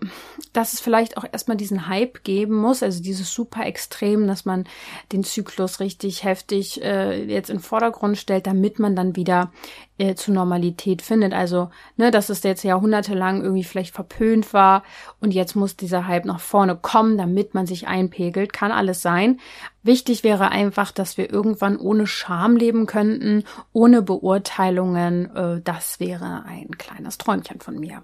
dass 0.53 0.73
es 0.73 0.81
vielleicht 0.81 1.17
auch 1.17 1.25
erstmal 1.31 1.57
diesen 1.57 1.89
Hype 1.89 2.23
geben 2.23 2.55
muss, 2.55 2.83
also 2.83 3.03
dieses 3.03 3.35
super 3.35 3.67
Extrem, 3.67 4.29
dass 4.29 4.45
man 4.45 4.65
den 5.13 5.25
Zyklus 5.25 5.81
richtig 5.81 6.23
heftig 6.23 6.81
äh, 6.83 7.25
jetzt 7.25 7.51
in 7.51 7.59
Vordergrund 7.59 8.17
stellt, 8.17 8.47
damit 8.47 8.79
man 8.79 8.95
dann 8.95 9.17
wieder 9.17 9.53
äh, 9.99 10.15
zur 10.15 10.35
Normalität 10.35 11.03
findet. 11.03 11.35
Also, 11.35 11.71
ne, 11.97 12.13
dass 12.13 12.29
es 12.29 12.45
jetzt 12.45 12.63
jahrhundertelang 12.63 13.43
irgendwie 13.43 13.65
vielleicht 13.65 13.95
verpönt 13.95 14.53
war 14.53 14.85
und 15.21 15.35
jetzt 15.35 15.57
muss 15.57 15.77
dieser 15.77 16.07
Hype 16.07 16.25
nach 16.25 16.41
vorne 16.41 16.77
kommen, 16.77 17.19
damit 17.19 17.53
man 17.55 17.67
sich 17.67 17.89
einpegelt. 17.89 18.53
Kann 18.53 18.71
alles 18.71 19.03
sein. 19.03 19.41
Wichtig 19.89 20.23
wäre 20.23 20.51
einfach, 20.51 20.93
dass 20.93 21.17
wir 21.17 21.33
irgendwann 21.33 21.79
ohne 21.79 22.07
Scham 22.07 22.57
leben 22.57 22.85
könnten, 22.85 23.45
ohne 23.73 24.03
Beurteilungen. 24.03 25.35
Äh, 25.35 25.63
das 25.63 25.99
wäre 25.99 26.45
ein 26.45 26.77
kleines 26.77 27.17
Träumchen 27.17 27.63
von 27.63 27.81
mir. 27.81 28.03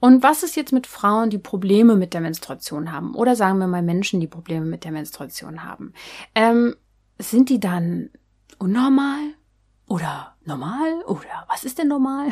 Und 0.00 0.22
was 0.22 0.42
ist 0.42 0.56
jetzt 0.56 0.72
mit 0.72 0.86
Frauen, 0.86 1.28
die 1.28 1.36
Probleme 1.36 1.94
mit 1.94 2.14
der 2.14 2.22
Menstruation 2.22 2.90
haben? 2.90 3.14
Oder 3.14 3.36
sagen 3.36 3.58
wir 3.58 3.66
mal 3.66 3.82
Menschen, 3.82 4.18
die 4.18 4.26
Probleme 4.26 4.64
mit 4.64 4.84
der 4.84 4.92
Menstruation 4.92 5.62
haben? 5.62 5.92
Ähm, 6.34 6.74
sind 7.18 7.50
die 7.50 7.60
dann 7.60 8.08
unnormal? 8.58 9.34
Oder 9.86 10.35
normal? 10.46 11.02
Oder 11.06 11.46
was 11.48 11.64
ist 11.64 11.78
denn 11.78 11.88
normal? 11.88 12.28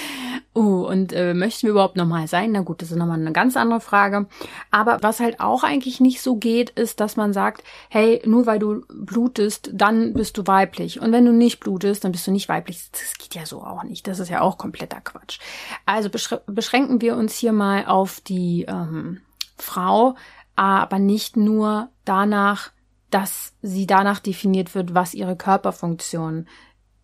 oh, 0.54 0.86
und 0.88 1.12
äh, 1.12 1.34
möchten 1.34 1.62
wir 1.62 1.70
überhaupt 1.70 1.96
normal 1.96 2.26
sein? 2.26 2.52
Na 2.52 2.60
gut, 2.60 2.82
das 2.82 2.90
ist 2.90 2.96
nochmal 2.96 3.20
eine 3.20 3.32
ganz 3.32 3.56
andere 3.56 3.80
Frage. 3.80 4.26
Aber 4.70 4.98
was 5.02 5.20
halt 5.20 5.40
auch 5.40 5.64
eigentlich 5.64 6.00
nicht 6.00 6.20
so 6.20 6.36
geht, 6.36 6.70
ist, 6.70 7.00
dass 7.00 7.16
man 7.16 7.32
sagt, 7.32 7.64
hey, 7.88 8.22
nur 8.24 8.46
weil 8.46 8.58
du 8.58 8.84
blutest, 8.88 9.70
dann 9.72 10.14
bist 10.14 10.38
du 10.38 10.46
weiblich. 10.46 11.00
Und 11.00 11.12
wenn 11.12 11.24
du 11.24 11.32
nicht 11.32 11.60
blutest, 11.60 12.04
dann 12.04 12.12
bist 12.12 12.26
du 12.26 12.30
nicht 12.30 12.48
weiblich. 12.48 12.90
Das 12.92 13.18
geht 13.18 13.34
ja 13.34 13.46
so 13.46 13.62
auch 13.62 13.82
nicht. 13.82 14.06
Das 14.06 14.18
ist 14.18 14.28
ja 14.28 14.40
auch 14.40 14.58
kompletter 14.58 15.00
Quatsch. 15.00 15.38
Also 15.86 16.10
beschränken 16.46 17.00
wir 17.00 17.16
uns 17.16 17.34
hier 17.34 17.52
mal 17.52 17.86
auf 17.86 18.20
die 18.20 18.64
ähm, 18.68 19.20
Frau, 19.56 20.14
aber 20.56 20.98
nicht 20.98 21.36
nur 21.36 21.88
danach, 22.04 22.72
dass 23.10 23.54
sie 23.62 23.86
danach 23.86 24.20
definiert 24.20 24.74
wird, 24.74 24.94
was 24.94 25.14
ihre 25.14 25.36
Körperfunktion 25.36 26.46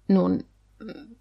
nun 0.07 0.45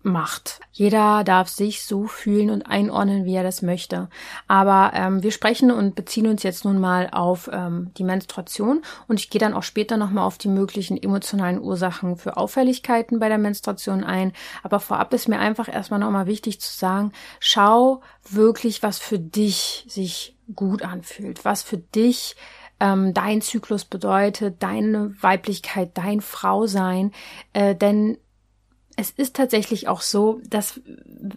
macht. 0.01 0.59
Jeder 0.71 1.23
darf 1.23 1.47
sich 1.47 1.83
so 1.83 2.07
fühlen 2.07 2.49
und 2.49 2.63
einordnen, 2.63 3.25
wie 3.25 3.35
er 3.35 3.43
das 3.43 3.61
möchte. 3.61 4.09
Aber 4.47 4.91
ähm, 4.93 5.23
wir 5.23 5.31
sprechen 5.31 5.71
und 5.71 5.95
beziehen 5.95 6.27
uns 6.27 6.43
jetzt 6.43 6.65
nun 6.65 6.79
mal 6.79 7.09
auf 7.11 7.49
ähm, 7.51 7.91
die 7.97 8.03
Menstruation 8.03 8.81
und 9.07 9.19
ich 9.19 9.29
gehe 9.29 9.39
dann 9.39 9.53
auch 9.53 9.63
später 9.63 9.95
nochmal 9.97 10.25
auf 10.25 10.37
die 10.37 10.49
möglichen 10.49 11.01
emotionalen 11.01 11.61
Ursachen 11.61 12.17
für 12.17 12.35
Auffälligkeiten 12.35 13.19
bei 13.19 13.29
der 13.29 13.37
Menstruation 13.37 14.03
ein. 14.03 14.33
Aber 14.63 14.79
vorab 14.79 15.13
ist 15.13 15.29
mir 15.29 15.39
einfach 15.39 15.71
erstmal 15.71 15.99
nochmal 15.99 16.27
wichtig 16.27 16.59
zu 16.59 16.75
sagen, 16.75 17.13
schau 17.39 18.01
wirklich, 18.29 18.83
was 18.83 18.99
für 18.99 19.19
dich 19.19 19.85
sich 19.87 20.35
gut 20.55 20.81
anfühlt, 20.81 21.45
was 21.45 21.63
für 21.63 21.77
dich 21.77 22.35
ähm, 22.79 23.13
dein 23.13 23.41
Zyklus 23.41 23.85
bedeutet, 23.85 24.61
deine 24.61 25.15
Weiblichkeit, 25.21 25.91
dein 25.93 26.19
Frausein, 26.19 27.11
äh, 27.53 27.75
denn 27.75 28.17
es 28.95 29.11
ist 29.11 29.35
tatsächlich 29.35 29.87
auch 29.87 30.01
so, 30.01 30.39
dass, 30.47 30.79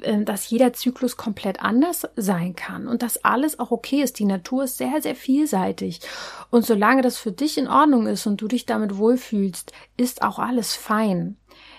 äh, 0.02 0.22
dass 0.24 0.48
jeder 0.50 0.72
Zyklus 0.72 1.16
komplett 1.16 1.60
anders 1.60 2.06
sein 2.16 2.54
kann 2.54 2.86
und 2.86 3.02
dass 3.02 3.24
alles 3.24 3.58
auch 3.58 3.70
okay 3.70 4.02
ist. 4.02 4.18
Die 4.18 4.24
Natur 4.24 4.64
ist 4.64 4.78
sehr, 4.78 5.00
sehr 5.00 5.14
vielseitig. 5.14 6.00
Und 6.50 6.66
solange 6.66 7.02
das 7.02 7.18
für 7.18 7.32
dich 7.32 7.58
in 7.58 7.68
Ordnung 7.68 8.06
ist 8.06 8.26
und 8.26 8.40
du 8.40 8.48
dich 8.48 8.66
damit 8.66 8.96
wohlfühlst, 8.98 9.72
ist 9.96 10.22
auch 10.22 10.38
alles 10.38 10.74
fein. 10.74 11.36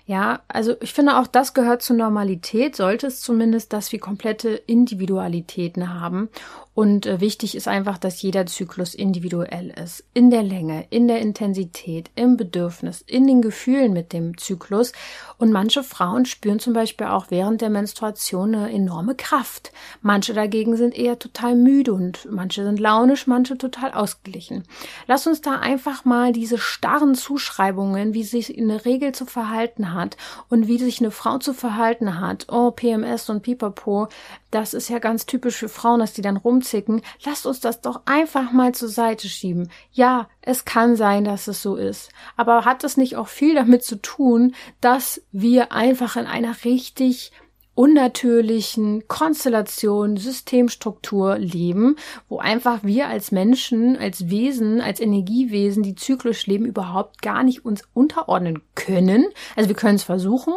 Ja, 0.07 0.39
also 0.47 0.75
ich 0.79 0.93
finde 0.93 1.17
auch 1.17 1.27
das 1.27 1.53
gehört 1.53 1.81
zur 1.81 1.97
Normalität, 1.97 2.77
sollte 2.77 3.07
es 3.07 3.19
zumindest, 3.19 3.73
dass 3.73 3.91
wir 3.91 3.99
komplette 3.99 4.49
Individualitäten 4.49 5.99
haben 5.99 6.29
und 6.77 7.07
äh, 7.07 7.19
wichtig 7.19 7.55
ist 7.55 7.67
einfach, 7.67 7.97
dass 7.97 8.21
jeder 8.21 8.45
Zyklus 8.45 8.93
individuell 8.93 9.73
ist. 9.83 10.03
In 10.13 10.29
der 10.29 10.43
Länge, 10.43 10.85
in 10.91 11.07
der 11.07 11.21
Intensität, 11.21 12.11
im 12.13 12.37
Bedürfnis, 12.37 13.01
in 13.01 13.25
den 13.25 13.41
Gefühlen 13.41 13.93
mit 13.93 14.13
dem 14.13 14.37
Zyklus. 14.37 14.91
Und 15.39 15.51
manche 15.51 15.81
Frauen 15.81 16.27
spüren 16.27 16.59
zum 16.59 16.73
Beispiel 16.73 17.07
auch 17.07 17.31
während 17.31 17.61
der 17.61 17.71
Menstruation 17.71 18.53
eine 18.53 18.71
enorme 18.71 19.15
Kraft. 19.15 19.71
Manche 20.03 20.35
dagegen 20.35 20.77
sind 20.77 20.95
eher 20.95 21.17
total 21.17 21.55
müde 21.55 21.93
und 21.93 22.27
manche 22.29 22.63
sind 22.63 22.79
launisch, 22.79 23.25
manche 23.25 23.57
total 23.57 23.93
ausgeglichen. 23.93 24.63
Lass 25.07 25.25
uns 25.25 25.41
da 25.41 25.57
einfach 25.57 26.05
mal 26.05 26.31
diese 26.31 26.59
starren 26.59 27.15
Zuschreibungen, 27.15 28.13
wie 28.13 28.23
sich 28.23 28.55
eine 28.55 28.85
Regel 28.85 29.13
zu 29.13 29.25
verhalten 29.25 29.95
hat 29.95 30.15
und 30.47 30.67
wie 30.67 30.77
sich 30.77 30.99
eine 30.99 31.09
Frau 31.09 31.39
zu 31.39 31.55
verhalten 31.55 32.19
hat, 32.19 32.45
oh, 32.51 32.69
PMS 32.69 33.31
und 33.31 33.41
Pipapo, 33.41 34.09
das 34.51 34.73
ist 34.73 34.89
ja 34.89 34.99
ganz 34.99 35.25
typisch 35.25 35.57
für 35.57 35.69
Frauen, 35.69 35.99
dass 35.99 36.13
die 36.13 36.21
dann 36.21 36.37
rumzicken. 36.67 37.01
Lasst 37.25 37.45
uns 37.45 37.59
das 37.59 37.81
doch 37.81 38.01
einfach 38.05 38.51
mal 38.51 38.73
zur 38.73 38.89
Seite 38.89 39.27
schieben. 39.27 39.69
Ja, 39.91 40.29
es 40.41 40.65
kann 40.65 40.95
sein, 40.95 41.23
dass 41.23 41.47
es 41.47 41.61
so 41.61 41.75
ist. 41.75 42.09
Aber 42.35 42.65
hat 42.65 42.83
das 42.83 42.97
nicht 42.97 43.15
auch 43.15 43.27
viel 43.27 43.55
damit 43.55 43.83
zu 43.83 44.01
tun, 44.01 44.55
dass 44.81 45.21
wir 45.31 45.71
einfach 45.71 46.15
in 46.15 46.25
einer 46.25 46.55
richtig 46.63 47.31
unnatürlichen 47.77 49.07
Konstellation, 49.07 50.17
Systemstruktur 50.17 51.37
leben, 51.37 51.95
wo 52.27 52.39
einfach 52.39 52.83
wir 52.83 53.07
als 53.07 53.31
Menschen, 53.31 53.95
als 53.97 54.31
Wesen, 54.31 54.81
als 54.81 54.99
Energiewesen, 54.99 55.83
die 55.83 55.93
zyklisch 55.93 56.47
leben, 56.47 56.65
überhaupt 56.65 57.21
gar 57.21 57.43
nicht 57.43 57.65
uns 57.65 57.83
unterordnen 57.93 58.63
können. 58.73 59.27
Also 59.55 59.69
wir 59.69 59.75
können 59.75 59.97
es 59.97 60.03
versuchen, 60.03 60.55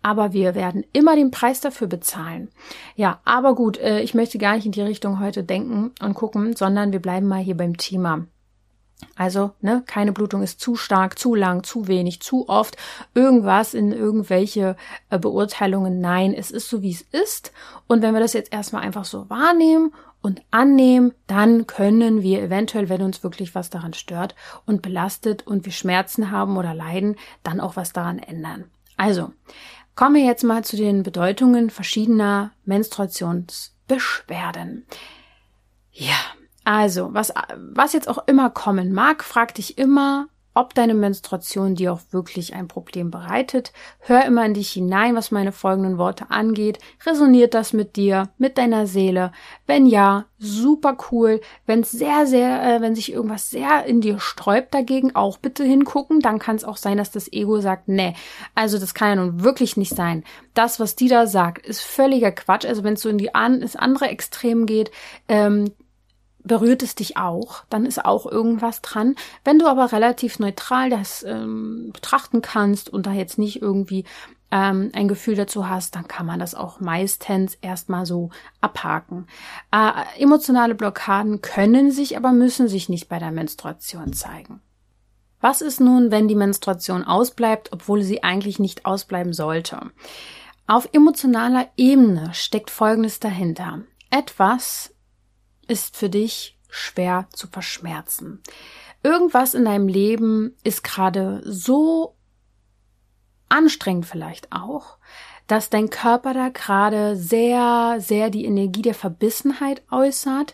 aber 0.00 0.32
wir 0.32 0.54
werden 0.54 0.82
immer 0.94 1.14
den 1.14 1.30
Preis 1.30 1.60
dafür 1.60 1.88
bezahlen. 1.88 2.48
Ja, 2.96 3.20
aber 3.26 3.54
gut, 3.54 3.76
äh, 3.76 4.00
ich 4.00 4.14
möchte 4.14 4.38
gar 4.38 4.56
nicht 4.56 4.64
in 4.64 4.72
die 4.72 4.80
Richtung 4.80 5.20
heute 5.20 5.44
denken 5.44 5.92
und 6.00 6.14
gucken, 6.14 6.56
sondern 6.56 6.90
wir 6.90 7.00
bleiben 7.00 7.28
mal 7.28 7.42
hier 7.42 7.56
beim 7.56 7.76
Thema. 7.76 8.26
Also, 9.16 9.52
ne, 9.60 9.82
keine 9.86 10.12
Blutung 10.12 10.42
ist 10.42 10.60
zu 10.60 10.76
stark, 10.76 11.18
zu 11.18 11.34
lang, 11.34 11.64
zu 11.64 11.88
wenig, 11.88 12.20
zu 12.20 12.48
oft, 12.48 12.76
irgendwas 13.14 13.74
in 13.74 13.92
irgendwelche 13.92 14.76
äh, 15.10 15.18
Beurteilungen. 15.18 16.00
Nein, 16.00 16.32
es 16.34 16.50
ist 16.50 16.68
so, 16.68 16.82
wie 16.82 16.92
es 16.92 17.02
ist. 17.02 17.52
Und 17.86 18.02
wenn 18.02 18.14
wir 18.14 18.20
das 18.20 18.32
jetzt 18.32 18.52
erstmal 18.52 18.82
einfach 18.82 19.04
so 19.04 19.28
wahrnehmen 19.28 19.92
und 20.22 20.42
annehmen, 20.50 21.12
dann 21.26 21.66
können 21.66 22.22
wir 22.22 22.40
eventuell, 22.42 22.88
wenn 22.88 23.02
uns 23.02 23.22
wirklich 23.22 23.54
was 23.54 23.68
daran 23.70 23.92
stört 23.92 24.34
und 24.66 24.82
belastet 24.82 25.46
und 25.46 25.66
wir 25.66 25.72
Schmerzen 25.72 26.30
haben 26.30 26.56
oder 26.56 26.74
leiden, 26.74 27.16
dann 27.42 27.60
auch 27.60 27.76
was 27.76 27.92
daran 27.92 28.18
ändern. 28.18 28.64
Also, 28.96 29.32
kommen 29.94 30.14
wir 30.14 30.24
jetzt 30.24 30.44
mal 30.44 30.64
zu 30.64 30.76
den 30.76 31.02
Bedeutungen 31.02 31.68
verschiedener 31.70 32.52
Menstruationsbeschwerden. 32.64 34.86
Ja, 35.92 36.16
also, 36.64 37.12
was, 37.12 37.32
was 37.56 37.92
jetzt 37.92 38.08
auch 38.08 38.26
immer 38.26 38.50
kommen 38.50 38.92
mag, 38.92 39.24
frag 39.24 39.54
dich 39.54 39.78
immer, 39.78 40.28
ob 40.54 40.74
deine 40.74 40.94
Menstruation 40.94 41.74
dir 41.74 41.92
auch 41.92 42.00
wirklich 42.10 42.54
ein 42.54 42.68
Problem 42.68 43.10
bereitet. 43.10 43.72
Hör 44.00 44.24
immer 44.26 44.44
in 44.44 44.54
dich 44.54 44.70
hinein, 44.70 45.14
was 45.14 45.30
meine 45.30 45.52
folgenden 45.52 45.96
Worte 45.96 46.30
angeht. 46.30 46.78
Resoniert 47.06 47.54
das 47.54 47.72
mit 47.72 47.96
dir, 47.96 48.28
mit 48.36 48.58
deiner 48.58 48.86
Seele? 48.86 49.32
Wenn 49.66 49.86
ja, 49.86 50.26
super 50.38 50.98
cool. 51.10 51.40
Wenn 51.64 51.84
sehr, 51.84 52.26
sehr, 52.26 52.62
äh, 52.62 52.80
wenn 52.82 52.94
sich 52.94 53.12
irgendwas 53.12 53.50
sehr 53.50 53.86
in 53.86 54.02
dir 54.02 54.20
sträubt 54.20 54.74
dagegen, 54.74 55.16
auch 55.16 55.38
bitte 55.38 55.64
hingucken. 55.64 56.20
Dann 56.20 56.38
kann 56.38 56.56
es 56.56 56.64
auch 56.64 56.76
sein, 56.76 56.98
dass 56.98 57.10
das 57.10 57.32
Ego 57.32 57.60
sagt, 57.60 57.88
nee, 57.88 58.14
also 58.54 58.78
das 58.78 58.92
kann 58.92 59.08
ja 59.08 59.24
nun 59.24 59.42
wirklich 59.42 59.78
nicht 59.78 59.94
sein. 59.94 60.22
Das, 60.52 60.78
was 60.78 60.96
die 60.96 61.08
da 61.08 61.26
sagt, 61.26 61.66
ist 61.66 61.80
völliger 61.80 62.30
Quatsch. 62.30 62.66
Also 62.66 62.84
wenn 62.84 62.94
es 62.94 63.00
so 63.00 63.08
in 63.08 63.18
die 63.18 63.34
an, 63.34 63.62
ins 63.62 63.76
andere 63.76 64.08
Extrem 64.08 64.66
geht, 64.66 64.90
ähm, 65.28 65.72
berührt 66.44 66.82
es 66.82 66.94
dich 66.94 67.16
auch, 67.16 67.64
dann 67.70 67.86
ist 67.86 68.04
auch 68.04 68.26
irgendwas 68.26 68.82
dran. 68.82 69.14
Wenn 69.44 69.58
du 69.58 69.66
aber 69.66 69.92
relativ 69.92 70.38
neutral 70.38 70.90
das 70.90 71.22
ähm, 71.22 71.90
betrachten 71.92 72.42
kannst 72.42 72.88
und 72.88 73.06
da 73.06 73.12
jetzt 73.12 73.38
nicht 73.38 73.62
irgendwie 73.62 74.04
ähm, 74.50 74.90
ein 74.92 75.08
Gefühl 75.08 75.34
dazu 75.34 75.68
hast, 75.68 75.96
dann 75.96 76.06
kann 76.06 76.26
man 76.26 76.38
das 76.38 76.54
auch 76.54 76.80
meistens 76.80 77.54
erstmal 77.54 78.06
so 78.06 78.30
abhaken. 78.60 79.26
Äh, 79.72 80.22
emotionale 80.22 80.74
Blockaden 80.74 81.40
können 81.40 81.90
sich, 81.90 82.16
aber 82.16 82.32
müssen 82.32 82.68
sich 82.68 82.88
nicht 82.88 83.08
bei 83.08 83.18
der 83.18 83.32
Menstruation 83.32 84.12
zeigen. 84.12 84.60
Was 85.40 85.60
ist 85.60 85.80
nun, 85.80 86.12
wenn 86.12 86.28
die 86.28 86.36
Menstruation 86.36 87.02
ausbleibt, 87.02 87.72
obwohl 87.72 88.02
sie 88.02 88.22
eigentlich 88.22 88.60
nicht 88.60 88.86
ausbleiben 88.86 89.32
sollte? 89.32 89.90
Auf 90.68 90.88
emotionaler 90.92 91.68
Ebene 91.76 92.30
steckt 92.32 92.70
Folgendes 92.70 93.18
dahinter. 93.18 93.80
Etwas 94.10 94.94
ist 95.72 95.96
für 95.96 96.10
dich 96.10 96.58
schwer 96.68 97.26
zu 97.32 97.46
verschmerzen. 97.46 98.42
Irgendwas 99.02 99.54
in 99.54 99.64
deinem 99.64 99.88
Leben 99.88 100.54
ist 100.62 100.84
gerade 100.84 101.42
so 101.44 102.14
anstrengend 103.48 104.04
vielleicht 104.04 104.52
auch, 104.52 104.98
dass 105.46 105.70
dein 105.70 105.88
Körper 105.88 106.34
da 106.34 106.50
gerade 106.50 107.16
sehr, 107.16 107.96
sehr 107.98 108.28
die 108.28 108.44
Energie 108.44 108.82
der 108.82 108.94
Verbissenheit 108.94 109.82
äußert, 109.90 110.52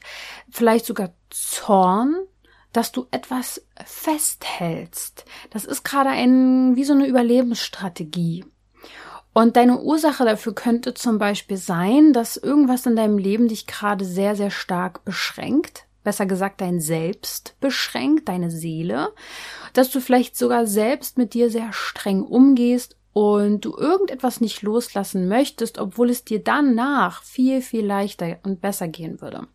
vielleicht 0.50 0.86
sogar 0.86 1.10
Zorn, 1.30 2.16
dass 2.72 2.92
du 2.92 3.06
etwas 3.10 3.66
festhältst. 3.84 5.24
Das 5.50 5.64
ist 5.64 5.82
gerade 5.82 6.10
ein, 6.10 6.76
wie 6.76 6.84
so 6.84 6.94
eine 6.94 7.06
Überlebensstrategie. 7.06 8.44
Und 9.38 9.54
deine 9.54 9.78
Ursache 9.78 10.24
dafür 10.24 10.52
könnte 10.52 10.94
zum 10.94 11.18
Beispiel 11.18 11.58
sein, 11.58 12.12
dass 12.12 12.36
irgendwas 12.36 12.86
in 12.86 12.96
deinem 12.96 13.18
Leben 13.18 13.46
dich 13.46 13.68
gerade 13.68 14.04
sehr, 14.04 14.34
sehr 14.34 14.50
stark 14.50 15.04
beschränkt. 15.04 15.84
Besser 16.02 16.26
gesagt, 16.26 16.60
dein 16.60 16.80
Selbst 16.80 17.54
beschränkt, 17.60 18.28
deine 18.28 18.50
Seele. 18.50 19.10
Dass 19.74 19.92
du 19.92 20.00
vielleicht 20.00 20.36
sogar 20.36 20.66
selbst 20.66 21.18
mit 21.18 21.34
dir 21.34 21.50
sehr 21.52 21.72
streng 21.72 22.24
umgehst 22.24 22.96
und 23.12 23.64
du 23.64 23.76
irgendetwas 23.76 24.40
nicht 24.40 24.62
loslassen 24.62 25.28
möchtest, 25.28 25.78
obwohl 25.78 26.10
es 26.10 26.24
dir 26.24 26.42
danach 26.42 27.22
viel, 27.22 27.62
viel 27.62 27.86
leichter 27.86 28.38
und 28.42 28.60
besser 28.60 28.88
gehen 28.88 29.20
würde. 29.20 29.46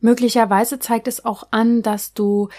Möglicherweise 0.00 0.80
zeigt 0.80 1.08
es 1.08 1.24
auch 1.24 1.44
an, 1.50 1.80
dass 1.80 2.12
du 2.12 2.50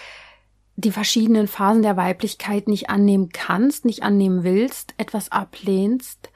die 0.74 0.90
verschiedenen 0.90 1.46
Phasen 1.46 1.82
der 1.82 1.96
Weiblichkeit 1.96 2.66
nicht 2.66 2.90
annehmen 2.90 3.28
kannst, 3.28 3.84
nicht 3.84 4.02
annehmen 4.02 4.42
willst, 4.42 4.94
etwas 4.96 5.30
ablehnst. 5.30 6.29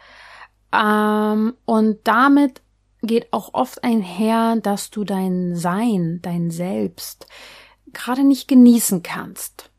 Ähm, 0.75 1.55
und 1.65 1.99
damit 2.05 2.63
geht 3.03 3.33
auch 3.33 3.55
oft 3.55 3.85
einher, 3.85 4.57
dass 4.57 4.91
du 4.91 5.05
dein 5.05 5.55
Sein, 5.55 6.21
dein 6.23 6.51
Selbst 6.51 7.27
gerade 7.93 8.25
nicht 8.25 8.49
genießen 8.49 9.03
kannst. 9.03 9.71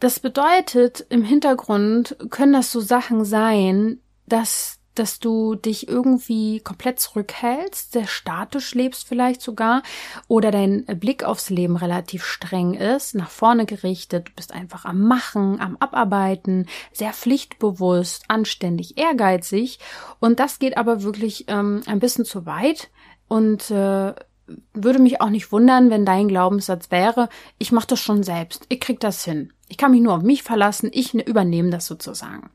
Das 0.00 0.20
bedeutet, 0.20 1.06
im 1.08 1.22
Hintergrund 1.22 2.16
können 2.30 2.52
das 2.52 2.72
so 2.72 2.80
Sachen 2.80 3.24
sein, 3.24 4.00
dass 4.26 4.75
dass 4.98 5.18
du 5.18 5.54
dich 5.54 5.88
irgendwie 5.88 6.60
komplett 6.60 7.00
zurückhältst, 7.00 7.92
sehr 7.92 8.06
statisch 8.06 8.74
lebst 8.74 9.06
vielleicht 9.06 9.40
sogar 9.40 9.82
oder 10.28 10.50
dein 10.50 10.84
Blick 10.86 11.24
aufs 11.24 11.50
Leben 11.50 11.76
relativ 11.76 12.24
streng 12.24 12.74
ist, 12.74 13.14
nach 13.14 13.30
vorne 13.30 13.66
gerichtet, 13.66 14.28
du 14.28 14.32
bist 14.34 14.52
einfach 14.52 14.84
am 14.84 15.02
Machen, 15.02 15.60
am 15.60 15.76
Abarbeiten, 15.76 16.66
sehr 16.92 17.12
pflichtbewusst, 17.12 18.24
anständig, 18.28 18.98
ehrgeizig 18.98 19.78
und 20.20 20.40
das 20.40 20.58
geht 20.58 20.76
aber 20.76 21.02
wirklich 21.02 21.44
ähm, 21.48 21.82
ein 21.86 22.00
bisschen 22.00 22.24
zu 22.24 22.46
weit 22.46 22.90
und 23.28 23.70
äh, 23.70 24.14
würde 24.72 24.98
mich 24.98 25.20
auch 25.20 25.30
nicht 25.30 25.50
wundern, 25.52 25.90
wenn 25.90 26.04
dein 26.04 26.28
Glaubenssatz 26.28 26.90
wäre, 26.90 27.28
ich 27.58 27.72
mache 27.72 27.88
das 27.88 28.00
schon 28.00 28.22
selbst, 28.22 28.64
ich 28.68 28.80
krieg 28.80 29.00
das 29.00 29.24
hin. 29.24 29.52
Ich 29.68 29.76
kann 29.76 29.90
mich 29.90 30.00
nur 30.00 30.14
auf 30.14 30.22
mich 30.22 30.42
verlassen, 30.44 30.90
ich 30.92 31.14
ne, 31.14 31.22
übernehme 31.22 31.70
das 31.70 31.86
sozusagen. 31.86 32.50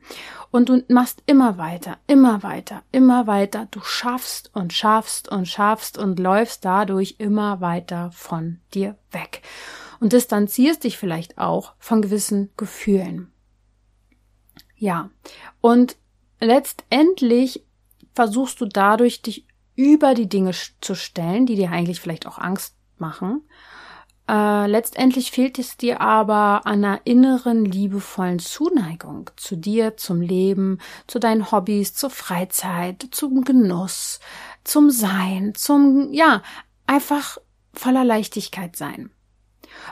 Und 0.51 0.67
du 0.67 0.83
machst 0.89 1.23
immer 1.25 1.57
weiter, 1.57 1.97
immer 2.07 2.43
weiter, 2.43 2.83
immer 2.91 3.25
weiter. 3.25 3.67
Du 3.71 3.79
schaffst 3.81 4.51
und 4.53 4.73
schaffst 4.73 5.29
und 5.29 5.47
schaffst 5.47 5.97
und 5.97 6.19
läufst 6.19 6.65
dadurch 6.65 7.15
immer 7.19 7.61
weiter 7.61 8.11
von 8.11 8.59
dir 8.73 8.97
weg. 9.11 9.41
Und 10.01 10.13
distanzierst 10.13 10.83
dich 10.83 10.97
vielleicht 10.97 11.37
auch 11.37 11.73
von 11.79 12.01
gewissen 12.01 12.51
Gefühlen. 12.57 13.31
Ja. 14.75 15.09
Und 15.61 15.95
letztendlich 16.39 17.63
versuchst 18.13 18.59
du 18.59 18.65
dadurch, 18.65 19.21
dich 19.21 19.47
über 19.75 20.13
die 20.15 20.27
Dinge 20.27 20.51
zu 20.81 20.95
stellen, 20.95 21.45
die 21.45 21.55
dir 21.55 21.71
eigentlich 21.71 22.01
vielleicht 22.01 22.27
auch 22.27 22.37
Angst 22.37 22.75
machen. 22.97 23.43
Äh, 24.31 24.67
letztendlich 24.67 25.31
fehlt 25.31 25.59
es 25.59 25.75
dir 25.75 25.99
aber 25.99 26.65
an 26.65 26.85
einer 26.85 27.01
inneren 27.03 27.65
liebevollen 27.65 28.39
Zuneigung 28.39 29.29
zu 29.35 29.57
dir, 29.57 29.97
zum 29.97 30.21
Leben, 30.21 30.79
zu 31.05 31.19
deinen 31.19 31.51
Hobbys, 31.51 31.93
zur 31.95 32.11
Freizeit, 32.11 33.09
zum 33.11 33.43
Genuss, 33.43 34.21
zum 34.63 34.89
Sein, 34.89 35.53
zum, 35.53 36.13
ja, 36.13 36.43
einfach 36.87 37.39
voller 37.73 38.05
Leichtigkeit 38.05 38.77
sein. 38.77 39.11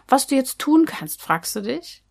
Was 0.08 0.28
du 0.28 0.36
jetzt 0.36 0.58
tun 0.58 0.86
kannst, 0.86 1.22
fragst 1.22 1.58
du 1.58 1.62
dich? 1.62 2.02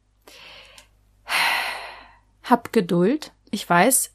Hab 2.43 2.75
Geduld. 2.75 3.33
Ich 3.51 3.67
weiß, 3.69 4.13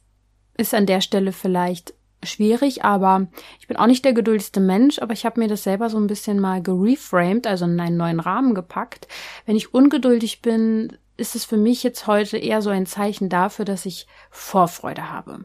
ist 0.56 0.72
an 0.72 0.86
der 0.86 1.00
Stelle 1.00 1.32
vielleicht 1.32 1.94
schwierig, 2.24 2.84
aber 2.84 3.26
ich 3.60 3.68
bin 3.68 3.76
auch 3.76 3.86
nicht 3.86 4.04
der 4.04 4.12
geduldigste 4.12 4.60
Mensch, 4.60 4.98
aber 4.98 5.12
ich 5.12 5.24
habe 5.24 5.40
mir 5.40 5.48
das 5.48 5.64
selber 5.64 5.90
so 5.90 5.98
ein 5.98 6.06
bisschen 6.06 6.40
mal 6.40 6.62
gereframed, 6.62 7.46
also 7.46 7.64
in 7.64 7.78
einen 7.80 7.96
neuen 7.96 8.20
Rahmen 8.20 8.54
gepackt. 8.54 9.08
Wenn 9.46 9.56
ich 9.56 9.74
ungeduldig 9.74 10.42
bin, 10.42 10.96
ist 11.16 11.34
es 11.34 11.44
für 11.44 11.56
mich 11.56 11.82
jetzt 11.82 12.06
heute 12.06 12.36
eher 12.36 12.62
so 12.62 12.70
ein 12.70 12.86
Zeichen 12.86 13.28
dafür, 13.28 13.64
dass 13.64 13.86
ich 13.86 14.06
Vorfreude 14.30 15.10
habe. 15.10 15.44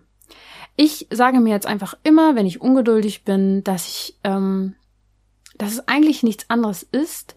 Ich 0.75 1.07
sage 1.11 1.39
mir 1.39 1.51
jetzt 1.51 1.67
einfach 1.67 1.95
immer, 2.03 2.35
wenn 2.35 2.45
ich 2.45 2.61
ungeduldig 2.61 3.23
bin, 3.25 3.63
dass 3.63 3.87
ich, 3.87 4.17
ähm, 4.23 4.75
dass 5.57 5.73
es 5.73 5.87
eigentlich 5.87 6.23
nichts 6.23 6.49
anderes 6.49 6.83
ist, 6.83 7.35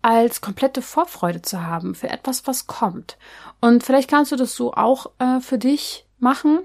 als 0.00 0.40
komplette 0.40 0.82
Vorfreude 0.82 1.42
zu 1.42 1.62
haben 1.62 1.94
für 1.94 2.08
etwas, 2.08 2.46
was 2.46 2.66
kommt. 2.66 3.16
Und 3.60 3.82
vielleicht 3.82 4.10
kannst 4.10 4.32
du 4.32 4.36
das 4.36 4.54
so 4.54 4.74
auch 4.74 5.10
äh, 5.18 5.40
für 5.40 5.58
dich 5.58 6.06
machen 6.18 6.60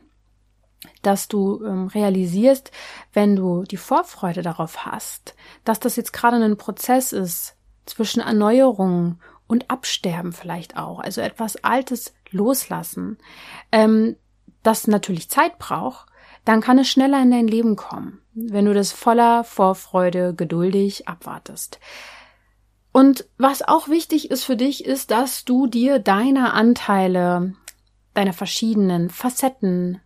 dass 1.02 1.28
du 1.28 1.64
ähm, 1.64 1.88
realisierst, 1.88 2.72
wenn 3.14 3.36
du 3.36 3.64
die 3.64 3.78
Vorfreude 3.78 4.42
darauf 4.42 4.86
hast, 4.86 5.36
dass 5.66 5.80
das 5.80 5.96
jetzt 5.96 6.14
gerade 6.14 6.38
ein 6.38 6.58
Prozess 6.58 7.14
ist 7.14 7.56
zwischen 7.86 8.22
Erneuerung 8.22 9.20
und 9.48 9.70
Absterben 9.70 10.32
vielleicht 10.32 10.78
auch, 10.78 11.00
also 11.00 11.22
etwas 11.22 11.64
Altes 11.64 12.14
loslassen, 12.32 13.18
ähm, 13.72 14.16
das 14.64 14.88
natürlich 14.88 15.30
Zeit 15.30 15.58
braucht, 15.58 16.08
dann 16.46 16.62
kann 16.62 16.80
es 16.80 16.90
schneller 16.90 17.22
in 17.22 17.32
dein 17.32 17.48
Leben 17.48 17.76
kommen, 17.76 18.22
wenn 18.34 18.66
du 18.66 18.74
das 18.74 18.92
voller 18.92 19.44
Vorfreude 19.44 20.34
geduldig 20.34 21.08
abwartest. 21.08 21.80
Und 22.92 23.26
was 23.38 23.62
auch 23.62 23.88
wichtig 23.88 24.32
ist 24.32 24.44
für 24.44 24.56
dich, 24.56 24.86
ist, 24.86 25.12
dass 25.12 25.46
du 25.46 25.68
dir 25.68 26.00
deiner 26.00 26.54
Anteile, 26.54 27.54
deiner 28.14 28.34
verschiedenen 28.34 29.10
Facetten, 29.10 30.02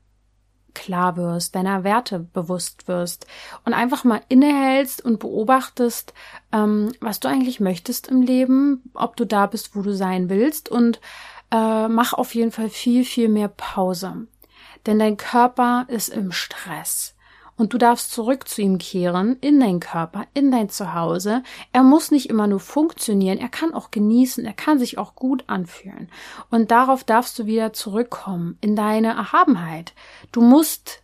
klar 0.74 1.18
wirst, 1.18 1.56
deiner 1.56 1.84
Werte 1.84 2.20
bewusst 2.20 2.88
wirst 2.88 3.28
und 3.66 3.74
einfach 3.74 4.04
mal 4.04 4.22
innehältst 4.30 5.04
und 5.04 5.20
beobachtest, 5.20 6.14
ähm, 6.52 6.92
was 7.00 7.20
du 7.20 7.28
eigentlich 7.28 7.60
möchtest 7.60 8.08
im 8.08 8.22
Leben, 8.22 8.84
ob 8.94 9.16
du 9.16 9.26
da 9.26 9.46
bist, 9.46 9.76
wo 9.76 9.82
du 9.82 9.94
sein 9.94 10.30
willst 10.30 10.70
und 10.70 11.00
äh, 11.52 11.88
mach 11.88 12.14
auf 12.14 12.36
jeden 12.36 12.52
Fall 12.52 12.70
viel, 12.70 13.06
viel 13.06 13.30
mehr 13.30 13.50
Pause. 13.50 14.28
Denn 14.86 15.00
dein 15.00 15.18
Körper 15.18 15.86
ist 15.88 16.10
im 16.10 16.32
Stress 16.32 17.16
und 17.56 17.74
du 17.74 17.78
darfst 17.78 18.12
zurück 18.12 18.48
zu 18.48 18.62
ihm 18.62 18.78
kehren, 18.78 19.38
in 19.42 19.60
dein 19.60 19.80
Körper, 19.80 20.26
in 20.34 20.52
dein 20.52 20.70
Zuhause. 20.70 21.44
Er 21.72 21.84
muss 21.84 22.12
nicht 22.12 22.30
immer 22.30 22.48
nur 22.48 22.60
funktionieren, 22.60 23.38
er 23.38 23.50
kann 23.50 23.74
auch 23.74 23.92
genießen, 23.92 24.46
er 24.46 24.54
kann 24.54 24.80
sich 24.80 24.98
auch 24.98 25.16
gut 25.16 25.44
anfühlen. 25.48 26.10
Und 26.50 26.72
darauf 26.72 27.04
darfst 27.04 27.38
du 27.40 27.46
wieder 27.46 27.74
zurückkommen, 27.74 28.58
in 28.62 28.76
deine 28.76 29.10
Erhabenheit. 29.10 29.94
Du 30.32 30.42
musst 30.42 31.04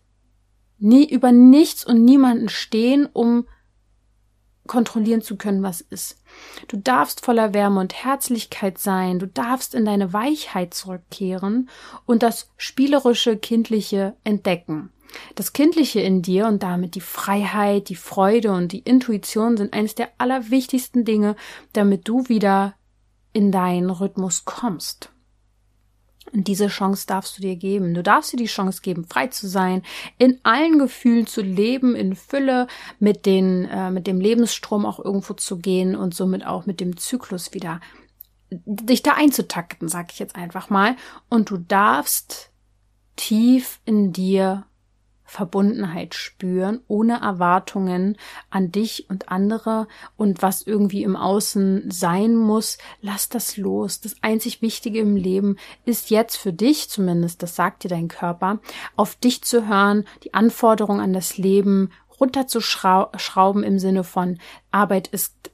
nie 0.79 1.07
über 1.07 1.31
nichts 1.31 1.85
und 1.85 2.03
niemanden 2.03 2.49
stehen, 2.49 3.07
um 3.11 3.45
kontrollieren 4.69 5.21
zu 5.21 5.35
können, 5.35 5.63
was 5.63 5.81
ist. 5.81 6.23
Du 6.67 6.77
darfst 6.77 7.25
voller 7.25 7.53
Wärme 7.53 7.81
und 7.81 7.93
Herzlichkeit 7.93 8.77
sein, 8.77 9.19
du 9.19 9.27
darfst 9.27 9.73
in 9.73 9.83
deine 9.83 10.13
Weichheit 10.13 10.73
zurückkehren 10.73 11.69
und 12.05 12.23
das 12.23 12.51
spielerische, 12.55 13.35
kindliche 13.35 14.15
entdecken. 14.23 14.91
Das 15.35 15.53
Kindliche 15.53 15.99
in 16.01 16.21
dir 16.21 16.47
und 16.47 16.63
damit 16.63 16.95
die 16.95 17.01
Freiheit, 17.01 17.89
die 17.89 17.95
Freude 17.95 18.51
und 18.51 18.71
die 18.71 18.79
Intuition 18.79 19.57
sind 19.57 19.73
eines 19.73 19.95
der 19.95 20.09
allerwichtigsten 20.17 21.05
Dinge, 21.05 21.35
damit 21.73 22.07
du 22.07 22.27
wieder 22.29 22.75
in 23.33 23.51
deinen 23.51 23.89
Rhythmus 23.89 24.45
kommst. 24.45 25.11
Und 26.31 26.47
diese 26.47 26.67
Chance 26.67 27.07
darfst 27.07 27.37
du 27.37 27.41
dir 27.41 27.55
geben. 27.55 27.93
Du 27.93 28.03
darfst 28.03 28.33
dir 28.33 28.37
die 28.37 28.45
Chance 28.45 28.81
geben, 28.81 29.05
frei 29.05 29.27
zu 29.27 29.47
sein, 29.47 29.81
in 30.17 30.39
allen 30.43 30.77
Gefühlen 30.77 31.25
zu 31.25 31.41
leben, 31.41 31.95
in 31.95 32.15
Fülle, 32.15 32.67
mit 32.99 33.25
den, 33.25 33.65
äh, 33.65 33.89
mit 33.89 34.05
dem 34.05 34.21
Lebensstrom 34.21 34.85
auch 34.85 35.03
irgendwo 35.03 35.33
zu 35.33 35.57
gehen 35.57 35.95
und 35.95 36.13
somit 36.13 36.45
auch 36.45 36.65
mit 36.65 36.79
dem 36.79 36.97
Zyklus 36.97 37.53
wieder 37.53 37.79
dich 38.51 39.03
da 39.03 39.13
einzutakten, 39.13 39.87
sag 39.89 40.11
ich 40.11 40.19
jetzt 40.19 40.35
einfach 40.35 40.69
mal. 40.69 40.95
Und 41.29 41.49
du 41.49 41.57
darfst 41.57 42.51
tief 43.15 43.79
in 43.85 44.13
dir 44.13 44.65
Verbundenheit 45.29 46.15
spüren, 46.15 46.81
ohne 46.87 47.21
Erwartungen 47.21 48.17
an 48.49 48.71
dich 48.71 49.09
und 49.09 49.29
andere 49.29 49.87
und 50.17 50.41
was 50.41 50.63
irgendwie 50.63 51.03
im 51.03 51.15
Außen 51.15 51.91
sein 51.91 52.35
muss, 52.35 52.79
lass 53.01 53.29
das 53.29 53.55
los. 53.55 54.01
Das 54.01 54.15
einzig 54.21 54.63
Wichtige 54.63 54.99
im 54.99 55.15
Leben 55.15 55.57
ist 55.85 56.09
jetzt 56.09 56.35
für 56.35 56.51
dich 56.51 56.89
zumindest, 56.89 57.43
das 57.43 57.55
sagt 57.55 57.83
dir 57.83 57.89
dein 57.89 58.07
Körper, 58.07 58.59
auf 58.95 59.15
dich 59.15 59.43
zu 59.43 59.67
hören, 59.67 60.05
die 60.23 60.33
Anforderungen 60.33 60.99
an 60.99 61.13
das 61.13 61.37
Leben 61.37 61.91
runterzuschrauben 62.19 63.63
im 63.63 63.77
Sinne 63.77 64.03
von 64.03 64.39
Arbeit 64.71 65.07
ist 65.09 65.51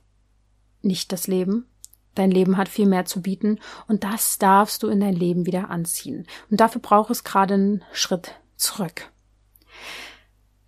nicht 0.81 1.11
das 1.11 1.27
Leben, 1.27 1.67
Dein 2.15 2.31
Leben 2.31 2.55
hat 2.55 2.69
viel 2.69 2.85
mehr 2.85 3.03
zu 3.03 3.21
bieten 3.21 3.59
und 3.89 4.05
das 4.05 4.37
darfst 4.37 4.83
du 4.83 4.87
in 4.87 5.01
dein 5.01 5.15
Leben 5.15 5.45
wieder 5.45 5.69
anziehen. 5.69 6.25
Und 6.49 6.61
dafür 6.61 6.79
braucht 6.79 7.09
es 7.09 7.25
gerade 7.25 7.55
einen 7.55 7.83
Schritt 7.91 8.35
zurück. 8.55 9.11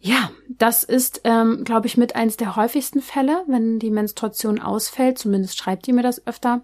Ja, 0.08 0.32
das 0.48 0.84
ist, 0.84 1.20
ähm, 1.26 1.66
glaube 1.66 1.88
ich, 1.88 1.98
mit 1.98 2.16
eins 2.16 2.38
der 2.38 2.56
häufigsten 2.56 3.02
Fälle, 3.02 3.44
wenn 3.48 3.78
die 3.78 3.92
Menstruation 3.92 4.58
ausfällt. 4.58 5.18
Zumindest 5.18 5.58
schreibt 5.58 5.86
ihr 5.86 5.94
mir 5.94 6.02
das 6.02 6.26
öfter. 6.26 6.62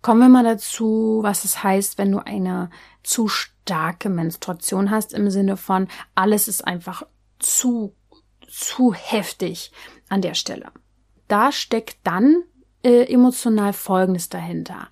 Kommen 0.00 0.20
wir 0.20 0.30
mal 0.30 0.42
dazu, 0.42 1.18
was 1.20 1.44
es 1.44 1.62
heißt, 1.62 1.98
wenn 1.98 2.10
du 2.10 2.24
eine 2.24 2.70
zu 3.02 3.28
starke 3.28 4.08
Menstruation 4.08 4.90
hast, 4.90 5.12
im 5.12 5.28
Sinne 5.28 5.58
von 5.58 5.86
alles 6.14 6.48
ist 6.48 6.66
einfach 6.66 7.02
zu, 7.38 7.94
zu 8.48 8.94
heftig 8.94 9.70
an 10.08 10.22
der 10.22 10.32
Stelle. 10.32 10.72
Da 11.28 11.52
steckt 11.52 11.98
dann 12.04 12.42
äh, 12.82 13.04
emotional 13.04 13.74
Folgendes 13.74 14.30
dahinter. 14.30 14.88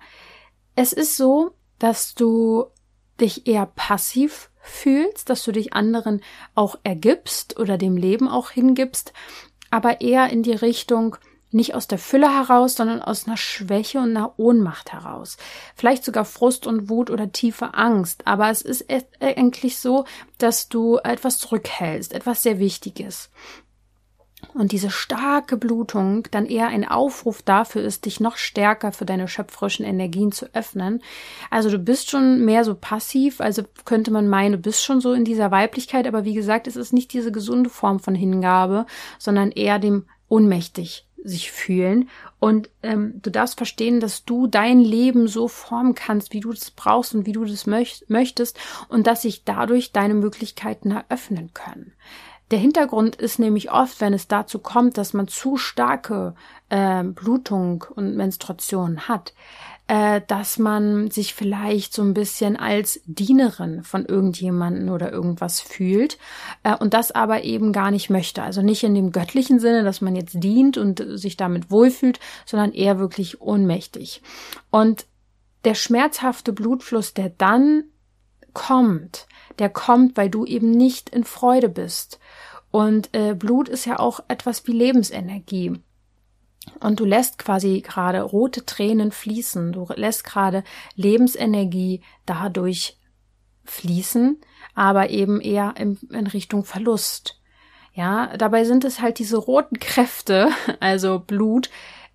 Es 0.75 0.93
ist 0.93 1.17
so, 1.17 1.55
dass 1.79 2.13
du 2.13 2.65
dich 3.19 3.47
eher 3.47 3.65
passiv 3.65 4.50
fühlst, 4.61 5.29
dass 5.29 5.43
du 5.43 5.51
dich 5.51 5.73
anderen 5.73 6.21
auch 6.55 6.77
ergibst 6.83 7.59
oder 7.59 7.77
dem 7.77 7.97
Leben 7.97 8.27
auch 8.27 8.51
hingibst, 8.51 9.13
aber 9.69 10.01
eher 10.01 10.29
in 10.29 10.43
die 10.43 10.53
Richtung 10.53 11.17
nicht 11.53 11.75
aus 11.75 11.87
der 11.87 11.97
Fülle 11.97 12.29
heraus, 12.33 12.75
sondern 12.75 13.01
aus 13.01 13.27
einer 13.27 13.37
Schwäche 13.37 13.99
und 13.99 14.15
einer 14.15 14.39
Ohnmacht 14.39 14.93
heraus. 14.93 15.37
Vielleicht 15.75 16.05
sogar 16.05 16.25
Frust 16.25 16.65
und 16.65 16.89
Wut 16.89 17.09
oder 17.09 17.31
tiefe 17.31 17.73
Angst. 17.73 18.25
Aber 18.25 18.49
es 18.49 18.61
ist 18.61 18.85
e-, 18.89 19.03
eigentlich 19.19 19.77
so, 19.77 20.05
dass 20.37 20.69
du 20.69 20.97
etwas 20.97 21.39
zurückhältst, 21.39 22.13
etwas 22.13 22.43
sehr 22.43 22.59
Wichtiges 22.59 23.29
und 24.53 24.71
diese 24.71 24.89
starke 24.89 25.57
Blutung 25.57 26.27
dann 26.31 26.45
eher 26.45 26.67
ein 26.67 26.87
Aufruf 26.87 27.41
dafür 27.41 27.83
ist, 27.83 28.05
dich 28.05 28.19
noch 28.19 28.37
stärker 28.37 28.91
für 28.91 29.05
deine 29.05 29.27
schöpferischen 29.27 29.85
Energien 29.85 30.31
zu 30.31 30.47
öffnen. 30.53 31.01
Also 31.49 31.69
du 31.69 31.79
bist 31.79 32.09
schon 32.09 32.43
mehr 32.45 32.63
so 32.63 32.75
passiv, 32.75 33.41
also 33.41 33.63
könnte 33.85 34.11
man 34.11 34.27
meinen, 34.27 34.53
du 34.53 34.57
bist 34.57 34.83
schon 34.83 35.01
so 35.01 35.13
in 35.13 35.25
dieser 35.25 35.51
Weiblichkeit, 35.51 36.07
aber 36.07 36.25
wie 36.25 36.33
gesagt, 36.33 36.67
es 36.67 36.75
ist 36.75 36.93
nicht 36.93 37.13
diese 37.13 37.31
gesunde 37.31 37.69
Form 37.69 37.99
von 37.99 38.15
Hingabe, 38.15 38.85
sondern 39.19 39.51
eher 39.51 39.79
dem 39.79 40.05
ohnmächtig 40.27 41.05
sich 41.23 41.51
fühlen. 41.51 42.09
Und 42.39 42.69
ähm, 42.81 43.21
du 43.21 43.29
darfst 43.29 43.57
verstehen, 43.57 43.99
dass 43.99 44.25
du 44.25 44.47
dein 44.47 44.79
Leben 44.79 45.27
so 45.27 45.47
formen 45.47 45.93
kannst, 45.93 46.33
wie 46.33 46.39
du 46.39 46.51
das 46.51 46.71
brauchst 46.71 47.13
und 47.13 47.25
wie 47.25 47.31
du 47.31 47.45
das 47.45 47.67
möcht 47.67 48.09
möchtest 48.09 48.57
und 48.89 49.07
dass 49.07 49.21
sich 49.21 49.43
dadurch 49.43 49.91
deine 49.91 50.15
Möglichkeiten 50.15 50.91
eröffnen 50.91 51.51
können. 51.53 51.93
Der 52.51 52.59
Hintergrund 52.59 53.15
ist 53.15 53.39
nämlich 53.39 53.71
oft, 53.71 54.01
wenn 54.01 54.13
es 54.13 54.27
dazu 54.27 54.59
kommt, 54.59 54.97
dass 54.97 55.13
man 55.13 55.29
zu 55.29 55.55
starke 55.55 56.35
äh, 56.67 57.03
Blutung 57.03 57.85
und 57.95 58.17
Menstruation 58.17 59.07
hat, 59.07 59.33
äh, 59.87 60.19
dass 60.27 60.59
man 60.59 61.09
sich 61.11 61.33
vielleicht 61.33 61.93
so 61.93 62.01
ein 62.01 62.13
bisschen 62.13 62.57
als 62.57 62.99
Dienerin 63.05 63.83
von 63.83 64.05
irgendjemanden 64.05 64.89
oder 64.89 65.13
irgendwas 65.13 65.61
fühlt 65.61 66.17
äh, 66.63 66.75
und 66.75 66.93
das 66.93 67.11
aber 67.11 67.45
eben 67.45 67.71
gar 67.71 67.89
nicht 67.89 68.09
möchte. 68.09 68.43
Also 68.43 68.61
nicht 68.61 68.83
in 68.83 68.95
dem 68.95 69.13
göttlichen 69.13 69.59
Sinne, 69.59 69.83
dass 69.83 70.01
man 70.01 70.17
jetzt 70.17 70.43
dient 70.43 70.77
und 70.77 71.01
sich 71.13 71.37
damit 71.37 71.71
wohlfühlt, 71.71 72.19
sondern 72.45 72.73
eher 72.73 72.99
wirklich 72.99 73.39
ohnmächtig. 73.39 74.21
Und 74.69 75.05
der 75.63 75.75
schmerzhafte 75.75 76.51
Blutfluss, 76.51 77.13
der 77.13 77.29
dann 77.29 77.85
kommt, 78.53 79.27
der 79.59 79.69
kommt, 79.69 80.17
weil 80.17 80.29
du 80.29 80.45
eben 80.45 80.71
nicht 80.71 81.09
in 81.09 81.23
Freude 81.23 81.69
bist. 81.69 82.19
Und 82.71 83.09
äh, 83.13 83.33
Blut 83.33 83.67
ist 83.69 83.85
ja 83.85 83.99
auch 83.99 84.21
etwas 84.27 84.65
wie 84.67 84.71
Lebensenergie. 84.71 85.79
Und 86.79 86.99
du 86.99 87.05
lässt 87.05 87.37
quasi 87.37 87.81
gerade 87.81 88.21
rote 88.21 88.65
Tränen 88.65 89.11
fließen. 89.11 89.73
Du 89.73 89.87
lässt 89.95 90.23
gerade 90.23 90.63
Lebensenergie 90.95 92.01
dadurch 92.25 92.97
fließen, 93.65 94.39
aber 94.73 95.09
eben 95.09 95.41
eher 95.41 95.75
in, 95.77 95.97
in 96.09 96.27
Richtung 96.27 96.63
Verlust. 96.63 97.39
Ja, 97.93 98.35
dabei 98.37 98.63
sind 98.63 98.85
es 98.85 99.01
halt 99.01 99.19
diese 99.19 99.37
roten 99.37 99.79
Kräfte, 99.79 100.49
also 100.79 101.19
Blut, 101.19 101.69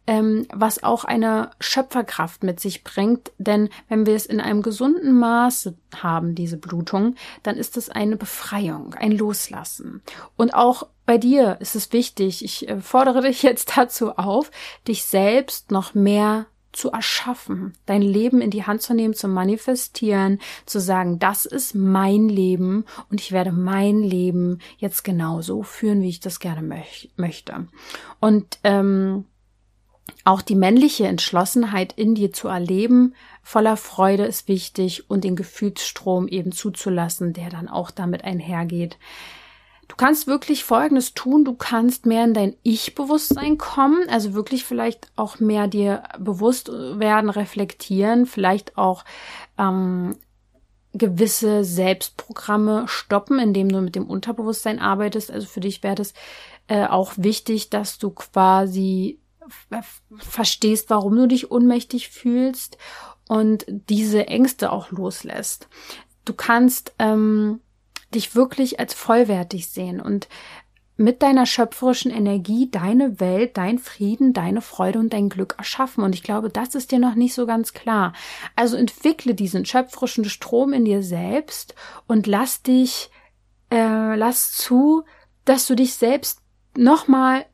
ähm, 0.06 0.46
was 0.52 0.82
auch 0.82 1.04
eine 1.04 1.50
Schöpferkraft 1.60 2.42
mit 2.42 2.60
sich 2.60 2.84
bringt. 2.84 3.32
Denn 3.38 3.68
wenn 3.88 4.06
wir 4.06 4.14
es 4.14 4.26
in 4.26 4.40
einem 4.40 4.62
gesunden 4.62 5.18
Maße 5.18 5.76
haben, 5.96 6.34
diese 6.34 6.56
Blutung, 6.56 7.14
dann 7.42 7.56
ist 7.56 7.76
es 7.76 7.88
eine 7.88 8.16
Befreiung, 8.16 8.94
ein 8.94 9.12
Loslassen. 9.12 10.02
Und 10.36 10.54
auch 10.54 10.86
bei 11.04 11.18
dir 11.18 11.56
ist 11.60 11.76
es 11.76 11.92
wichtig, 11.92 12.44
ich 12.44 12.68
äh, 12.68 12.80
fordere 12.80 13.22
dich 13.22 13.42
jetzt 13.42 13.72
dazu 13.76 14.16
auf, 14.16 14.50
dich 14.86 15.04
selbst 15.04 15.70
noch 15.70 15.94
mehr 15.94 16.46
zu 16.72 16.90
erschaffen, 16.90 17.72
dein 17.86 18.02
Leben 18.02 18.42
in 18.42 18.50
die 18.50 18.64
Hand 18.64 18.82
zu 18.82 18.92
nehmen, 18.92 19.14
zu 19.14 19.28
manifestieren, 19.28 20.40
zu 20.66 20.78
sagen, 20.78 21.18
das 21.18 21.46
ist 21.46 21.74
mein 21.74 22.28
Leben 22.28 22.84
und 23.08 23.20
ich 23.20 23.32
werde 23.32 23.50
mein 23.50 24.00
Leben 24.00 24.58
jetzt 24.76 25.02
genauso 25.02 25.62
führen, 25.62 26.02
wie 26.02 26.10
ich 26.10 26.20
das 26.20 26.38
gerne 26.38 26.60
möch 26.60 27.10
möchte. 27.16 27.66
Und 28.20 28.58
ähm, 28.62 29.24
auch 30.24 30.42
die 30.42 30.54
männliche 30.54 31.06
Entschlossenheit 31.06 31.92
in 31.92 32.14
dir 32.14 32.32
zu 32.32 32.48
erleben, 32.48 33.14
voller 33.42 33.76
Freude 33.76 34.24
ist 34.24 34.48
wichtig 34.48 35.08
und 35.10 35.24
den 35.24 35.36
Gefühlsstrom 35.36 36.28
eben 36.28 36.52
zuzulassen, 36.52 37.32
der 37.32 37.50
dann 37.50 37.68
auch 37.68 37.90
damit 37.90 38.24
einhergeht. 38.24 38.98
Du 39.88 39.94
kannst 39.94 40.26
wirklich 40.26 40.64
Folgendes 40.64 41.14
tun. 41.14 41.44
Du 41.44 41.54
kannst 41.54 42.06
mehr 42.06 42.24
in 42.24 42.34
dein 42.34 42.56
Ich-Bewusstsein 42.62 43.56
kommen, 43.56 44.08
also 44.08 44.34
wirklich 44.34 44.64
vielleicht 44.64 45.12
auch 45.16 45.38
mehr 45.38 45.68
dir 45.68 46.02
bewusst 46.18 46.70
werden, 46.72 47.30
reflektieren, 47.30 48.26
vielleicht 48.26 48.76
auch 48.76 49.04
ähm, 49.58 50.16
gewisse 50.92 51.64
Selbstprogramme 51.64 52.88
stoppen, 52.88 53.38
indem 53.38 53.68
du 53.68 53.80
mit 53.80 53.94
dem 53.94 54.06
Unterbewusstsein 54.06 54.80
arbeitest. 54.80 55.30
Also 55.30 55.46
für 55.46 55.60
dich 55.60 55.82
wäre 55.82 55.94
das 55.94 56.14
äh, 56.66 56.86
auch 56.86 57.12
wichtig, 57.16 57.70
dass 57.70 57.98
du 57.98 58.10
quasi 58.10 59.20
verstehst, 60.16 60.90
warum 60.90 61.16
du 61.16 61.26
dich 61.26 61.50
ohnmächtig 61.50 62.08
fühlst 62.08 62.78
und 63.28 63.66
diese 63.68 64.26
Ängste 64.26 64.72
auch 64.72 64.90
loslässt. 64.90 65.68
Du 66.24 66.34
kannst 66.34 66.94
ähm, 66.98 67.60
dich 68.14 68.34
wirklich 68.34 68.80
als 68.80 68.94
vollwertig 68.94 69.68
sehen 69.68 70.00
und 70.00 70.28
mit 70.98 71.22
deiner 71.22 71.44
schöpferischen 71.44 72.10
Energie 72.10 72.70
deine 72.70 73.20
Welt, 73.20 73.58
dein 73.58 73.78
Frieden, 73.78 74.32
deine 74.32 74.62
Freude 74.62 74.98
und 74.98 75.12
dein 75.12 75.28
Glück 75.28 75.54
erschaffen. 75.58 76.02
Und 76.02 76.14
ich 76.14 76.22
glaube, 76.22 76.48
das 76.48 76.74
ist 76.74 76.90
dir 76.90 76.98
noch 76.98 77.14
nicht 77.14 77.34
so 77.34 77.46
ganz 77.46 77.74
klar. 77.74 78.14
Also 78.54 78.76
entwickle 78.76 79.34
diesen 79.34 79.66
schöpferischen 79.66 80.24
Strom 80.24 80.72
in 80.72 80.86
dir 80.86 81.02
selbst 81.02 81.74
und 82.06 82.26
lass 82.26 82.62
dich, 82.62 83.10
äh, 83.70 84.16
lass 84.16 84.52
zu, 84.52 85.04
dass 85.44 85.66
du 85.66 85.74
dich 85.74 85.94
selbst 85.94 86.40
nochmal 86.76 87.44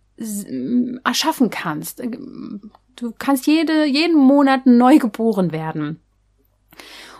erschaffen 1.04 1.50
kannst. 1.50 2.02
Du 2.96 3.12
kannst 3.18 3.46
jede, 3.46 3.84
jeden 3.84 4.16
Monat 4.16 4.66
neu 4.66 4.98
geboren 4.98 5.52
werden. 5.52 6.00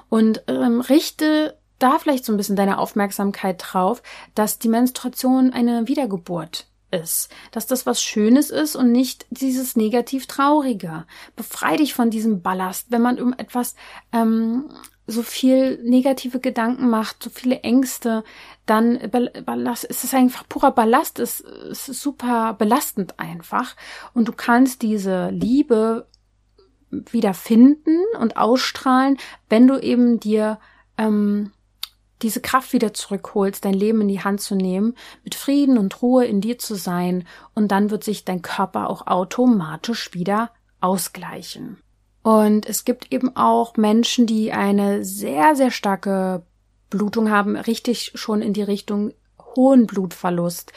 Und 0.08 0.44
ähm, 0.46 0.80
richte 0.80 1.58
da 1.78 1.98
vielleicht 1.98 2.24
so 2.24 2.32
ein 2.32 2.36
bisschen 2.36 2.56
deine 2.56 2.78
Aufmerksamkeit 2.78 3.62
drauf, 3.64 4.02
dass 4.34 4.58
die 4.58 4.68
Menstruation 4.68 5.52
eine 5.52 5.88
Wiedergeburt 5.88 6.66
ist, 6.92 7.28
dass 7.50 7.66
das 7.66 7.86
was 7.86 8.02
Schönes 8.02 8.50
ist 8.50 8.76
und 8.76 8.92
nicht 8.92 9.26
dieses 9.30 9.76
negativ 9.76 10.26
Traurige. 10.26 11.06
Befrei 11.34 11.76
dich 11.76 11.94
von 11.94 12.10
diesem 12.10 12.42
Ballast, 12.42 12.86
wenn 12.90 13.02
man 13.02 13.20
um 13.20 13.32
etwas 13.32 13.74
ähm, 14.12 14.70
so 15.06 15.22
viel 15.22 15.82
negative 15.82 16.38
Gedanken 16.38 16.88
macht, 16.88 17.22
so 17.22 17.30
viele 17.30 17.60
Ängste, 17.60 18.22
dann 18.66 19.10
Ballast, 19.44 19.84
ist 19.84 20.04
es 20.04 20.14
einfach 20.14 20.48
purer 20.48 20.70
Ballast, 20.70 21.18
es 21.18 21.40
ist 21.40 21.86
super 21.86 22.54
belastend 22.54 23.18
einfach. 23.18 23.74
Und 24.14 24.28
du 24.28 24.32
kannst 24.32 24.82
diese 24.82 25.30
Liebe 25.30 26.06
wieder 26.90 27.34
finden 27.34 27.98
und 28.20 28.36
ausstrahlen, 28.36 29.18
wenn 29.48 29.66
du 29.66 29.78
eben 29.78 30.20
dir 30.20 30.58
ähm, 30.98 31.52
diese 32.22 32.40
Kraft 32.40 32.72
wieder 32.72 32.94
zurückholst, 32.94 33.64
dein 33.64 33.74
Leben 33.74 34.00
in 34.02 34.08
die 34.08 34.22
Hand 34.22 34.40
zu 34.40 34.54
nehmen, 34.54 34.94
mit 35.24 35.34
Frieden 35.34 35.78
und 35.78 36.02
Ruhe 36.02 36.24
in 36.24 36.40
dir 36.40 36.58
zu 36.58 36.74
sein, 36.74 37.26
und 37.54 37.68
dann 37.68 37.90
wird 37.90 38.04
sich 38.04 38.24
dein 38.24 38.42
Körper 38.42 38.88
auch 38.88 39.06
automatisch 39.06 40.14
wieder 40.14 40.50
ausgleichen. 40.80 41.78
Und 42.22 42.66
es 42.66 42.84
gibt 42.84 43.12
eben 43.12 43.36
auch 43.36 43.76
Menschen, 43.76 44.26
die 44.26 44.52
eine 44.52 45.04
sehr, 45.04 45.56
sehr 45.56 45.70
starke 45.70 46.44
Blutung 46.88 47.30
haben, 47.30 47.56
richtig 47.56 48.12
schon 48.14 48.42
in 48.42 48.52
die 48.52 48.62
Richtung 48.62 49.12
hohen 49.56 49.86
Blutverlust. 49.86 50.72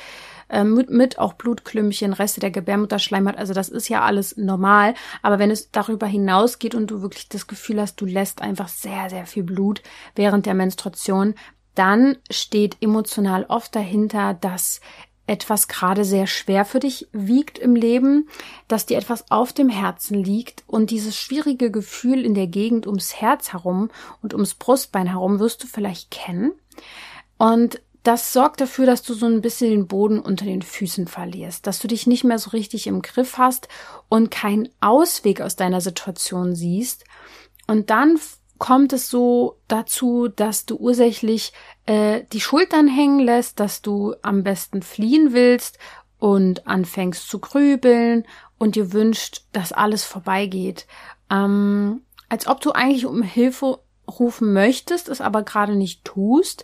Äh, 0.48 0.64
mit, 0.64 0.90
mit 0.90 1.18
auch 1.18 1.34
Blutklümpchen, 1.34 2.14
Reste 2.14 2.40
der 2.40 2.52
Gebärmutterschleimhaut. 2.52 3.38
Also 3.38 3.54
das 3.54 3.70
ist 3.70 3.90
ja 3.90 4.04
alles 4.04 4.38
normal. 4.38 4.94
Aber 5.24 5.40
wenn 5.40 5.50
es 5.50 5.72
darüber 5.72 6.06
hinausgeht 6.06 6.76
und 6.76 6.92
du 6.92 7.02
wirklich 7.02 7.30
das 7.30 7.48
Gefühl 7.48 7.82
hast, 7.82 8.00
du 8.00 8.06
lässt 8.06 8.42
einfach 8.42 8.68
sehr, 8.68 9.10
sehr 9.10 9.26
viel 9.26 9.44
Blut 9.44 9.82
während 10.16 10.46
der 10.46 10.54
Menstruation, 10.54 11.34
dann 11.74 12.18
steht 12.30 12.78
emotional 12.80 13.46
oft 13.50 13.76
dahinter, 13.76 14.36
dass 14.36 14.82
etwas 15.28 15.68
gerade 15.68 16.06
sehr 16.06 16.28
schwer 16.28 16.64
für 16.64 16.80
dich 16.80 17.08
wiegt 17.12 17.58
im 17.58 17.76
Leben, 17.76 18.30
dass 18.68 18.86
dir 18.86 18.98
etwas 19.00 19.32
auf 19.32 19.52
dem 19.52 19.70
Herzen 19.70 20.24
liegt 20.24 20.64
und 20.68 20.92
dieses 20.92 21.18
schwierige 21.18 21.72
Gefühl 21.72 22.24
in 22.24 22.36
der 22.36 22.46
Gegend 22.46 22.86
ums 22.86 23.16
Herz 23.16 23.52
herum 23.52 23.90
und 24.22 24.36
ums 24.36 24.54
Brustbein 24.54 25.08
herum 25.08 25.40
wirst 25.40 25.64
du 25.64 25.68
vielleicht 25.68 26.12
kennen. 26.12 26.52
Und 27.38 27.82
das 28.08 28.34
sorgt 28.34 28.62
dafür, 28.62 28.86
dass 28.86 29.02
du 29.02 29.14
so 29.14 29.26
ein 29.26 29.42
bisschen 29.42 29.72
den 29.72 29.88
Boden 29.88 30.20
unter 30.20 30.46
den 30.46 30.62
Füßen 30.62 31.08
verlierst, 31.08 31.66
dass 31.66 31.80
du 31.80 31.88
dich 31.88 32.08
nicht 32.08 32.24
mehr 32.24 32.40
so 32.40 32.52
richtig 32.52 32.88
im 32.88 33.02
Griff 33.02 33.38
hast 33.38 33.68
und 34.10 34.32
keinen 34.32 34.70
Ausweg 34.80 35.42
aus 35.42 35.56
deiner 35.56 35.82
Situation 35.82 36.56
siehst. 36.56 37.04
Und 37.68 37.90
dann 37.90 38.20
kommt 38.58 38.94
es 38.94 39.10
so 39.10 39.58
dazu, 39.68 40.30
dass 40.34 40.66
du 40.66 40.76
ursächlich 40.78 41.52
äh, 41.86 42.24
die 42.32 42.42
Schultern 42.42 42.88
hängen 42.88 43.20
lässt, 43.20 43.60
dass 43.60 43.82
du 43.82 44.16
am 44.22 44.44
besten 44.44 44.82
fliehen 44.82 45.34
willst 45.34 45.80
und 46.20 46.68
anfängst 46.68 47.28
zu 47.28 47.40
grübeln 47.40 48.26
und 48.58 48.76
dir 48.76 48.94
wünscht, 48.94 49.44
dass 49.52 49.74
alles 49.74 50.04
vorbeigeht. 50.04 50.86
Ähm, 51.30 52.02
als 52.30 52.48
ob 52.48 52.62
du 52.62 52.72
eigentlich 52.72 53.06
um 53.06 53.24
Hilfe 53.24 53.80
rufen 54.08 54.54
möchtest, 54.54 55.10
es 55.10 55.22
aber 55.22 55.44
gerade 55.44 55.76
nicht 55.76 56.06
tust. 56.06 56.64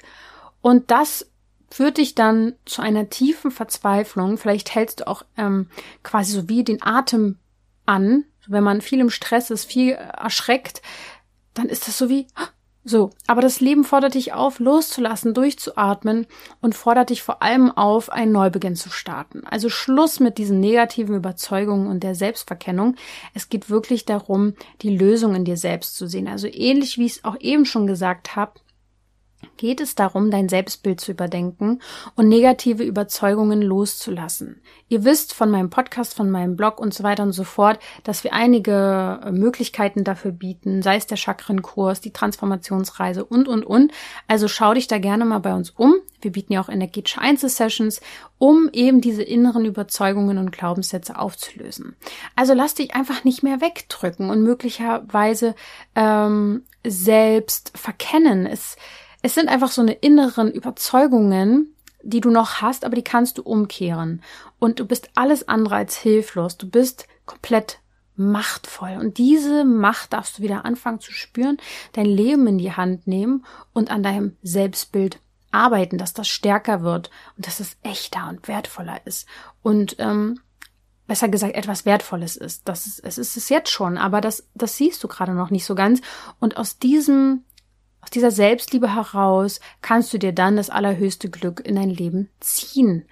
Und 0.62 0.92
das 0.92 1.31
führt 1.72 1.98
dich 1.98 2.14
dann 2.16 2.54
zu 2.66 2.82
einer 2.82 3.10
tiefen 3.10 3.50
Verzweiflung. 3.50 4.38
Vielleicht 4.38 4.76
hältst 4.76 5.00
du 5.00 5.08
auch 5.08 5.24
ähm, 5.38 5.70
quasi 6.04 6.34
so 6.34 6.50
wie 6.50 6.64
den 6.64 6.84
Atem 6.84 7.38
an. 7.86 8.26
Wenn 8.48 8.64
man 8.64 8.82
viel 8.82 9.00
im 9.00 9.10
Stress 9.10 9.50
ist, 9.50 9.66
viel 9.66 9.94
erschreckt, 9.94 10.82
dann 11.54 11.68
ist 11.68 11.88
das 11.88 11.98
so 11.98 12.10
wie, 12.10 12.28
so, 12.84 13.12
aber 13.28 13.42
das 13.42 13.60
Leben 13.60 13.84
fordert 13.84 14.16
dich 14.16 14.34
auf, 14.34 14.58
loszulassen, 14.60 15.36
durchzuatmen 15.36 16.26
und 16.62 16.74
fordert 16.74 17.12
dich 17.12 17.22
vor 17.22 17.44
allem 17.44 17.70
auf, 17.70 18.12
einen 18.12 18.32
Neubeginn 18.32 18.76
zu 18.76 18.90
starten. 18.90 19.44
Also 19.46 19.70
Schluss 19.70 20.20
mit 20.20 20.40
diesen 20.40 20.60
negativen 20.60 21.16
Überzeugungen 21.16 21.86
und 21.86 22.02
der 22.02 22.16
Selbstverkennung. 22.16 22.96
Es 23.36 23.50
geht 23.50 23.70
wirklich 23.70 24.06
darum, 24.06 24.56
die 24.82 24.98
Lösung 24.98 25.36
in 25.36 25.46
dir 25.46 25.58
selbst 25.58 25.96
zu 25.96 26.08
sehen. 26.08 26.28
Also 26.28 26.48
ähnlich 26.48 26.98
wie 26.98 27.06
ich 27.06 27.18
es 27.18 27.24
auch 27.24 27.40
eben 27.40 27.66
schon 27.66 27.86
gesagt 27.86 28.36
habe, 28.36 28.54
geht 29.58 29.82
es 29.82 29.96
darum, 29.96 30.32
dein 30.32 30.50
Selbstbild 30.50 31.00
zu 31.00 31.12
überdenken 31.12 31.82
und 32.16 32.28
negative 32.28 32.84
Überzeugungen 32.84 33.62
loszulassen. 33.62 34.62
Ihr 34.90 35.06
wisst 35.06 35.34
von 35.34 35.52
meinem 35.52 35.70
Podcast, 35.70 36.14
von 36.16 36.32
meinem 36.32 36.56
Blog 36.56 36.80
und 36.80 36.94
so 36.94 37.04
weiter 37.04 37.24
und 37.24 37.32
so 37.32 37.44
fort, 37.44 37.80
dass 38.04 38.24
wir 38.24 38.34
einige 38.34 39.20
äh, 39.24 39.32
Möglichkeiten 39.32 40.04
dafür 40.04 40.32
bieten, 40.32 40.82
sei 40.82 40.96
es 40.96 41.08
der 41.08 41.18
Chakrenkurs, 41.18 42.02
die 42.02 42.12
Transformationsreise 42.12 43.24
und, 43.24 43.48
und, 43.48 43.64
und. 43.64 43.92
Also 44.28 44.48
schau 44.48 44.74
dich 44.74 44.88
da 44.88 44.98
gerne 44.98 45.26
mal 45.26 45.40
bei 45.40 45.54
uns 45.54 45.70
um. 45.70 45.96
Wir 46.22 46.32
bieten 46.32 46.54
ja 46.54 46.62
auch 46.62 46.70
energetische 46.70 47.22
Einzelsessions, 47.22 48.02
um 48.38 48.70
eben 48.74 49.02
diese 49.02 49.24
inneren 49.24 49.66
Überzeugungen 49.66 50.38
und 50.38 50.52
Glaubenssätze 50.52 51.18
aufzulösen. 51.18 51.96
Also 52.36 52.54
lass 52.54 52.76
dich 52.76 52.96
einfach 52.96 53.24
nicht 53.24 53.44
mehr 53.44 53.62
wegdrücken 53.62 54.30
und 54.30 54.44
möglicherweise 54.44 55.56
ähm, 55.96 56.64
selbst 56.84 57.72
verkennen. 57.76 58.46
Es 58.46 58.78
es 59.22 59.36
sind 59.36 59.50
einfach 59.50 59.72
so 59.72 59.82
eine 59.82 59.94
inneren 59.94 60.52
Überzeugungen, 60.52 61.76
die 62.04 62.22
du 62.22 62.32
noch 62.32 62.62
hast, 62.62 62.86
aber 62.86 62.96
die 62.96 63.04
kannst 63.04 63.38
du 63.38 63.44
umkehren. 63.44 64.24
Und 64.60 64.80
du 64.80 64.86
bist 64.86 65.10
alles 65.16 65.48
andere 65.48 65.76
als 65.76 65.98
hilflos. 65.98 66.58
Du 66.58 66.70
bist 66.70 67.08
komplett 67.26 67.80
machtvoll. 68.16 68.98
Und 69.00 69.18
diese 69.18 69.64
Macht 69.64 70.14
darfst 70.14 70.38
du 70.38 70.44
wieder 70.44 70.66
anfangen 70.66 71.00
zu 71.00 71.12
spüren, 71.12 71.58
dein 71.94 72.06
Leben 72.06 72.48
in 72.48 72.58
die 72.58 72.74
Hand 72.74 73.08
nehmen 73.08 73.46
und 73.74 73.92
an 73.92 74.04
deinem 74.04 74.36
Selbstbild 74.42 75.20
arbeiten, 75.52 75.98
dass 75.98 76.14
das 76.14 76.28
stärker 76.28 76.82
wird 76.82 77.10
und 77.38 77.46
dass 77.46 77.60
es 77.60 77.78
echter 77.84 78.30
und 78.30 78.48
wertvoller 78.48 79.02
ist. 79.06 79.28
Und 79.62 79.98
ähm, 80.00 80.40
besser 81.08 81.30
gesagt 81.30 81.56
etwas 81.56 81.86
Wertvolles 81.86 82.38
ist. 82.38 82.68
Das 82.68 82.88
ist 82.88 83.00
es 83.04 83.18
ist 83.18 83.36
es 83.36 83.50
jetzt 83.50 83.70
schon, 83.70 83.98
aber 83.98 84.22
das, 84.22 84.48
das 84.54 84.78
siehst 84.78 85.04
du 85.04 85.08
gerade 85.08 85.34
noch 85.34 85.50
nicht 85.50 85.66
so 85.66 85.76
ganz. 85.76 86.02
Und 86.40 86.58
aus 86.58 86.78
diesem 86.80 87.44
aus 88.02 88.10
dieser 88.10 88.32
Selbstliebe 88.32 88.96
heraus 88.96 89.60
kannst 89.82 90.14
du 90.14 90.18
dir 90.18 90.34
dann 90.34 90.56
das 90.56 90.70
allerhöchste 90.70 91.30
Glück 91.30 91.62
in 91.66 91.76
dein 91.76 91.90
Leben 91.90 92.30
ziehen. 92.40 93.06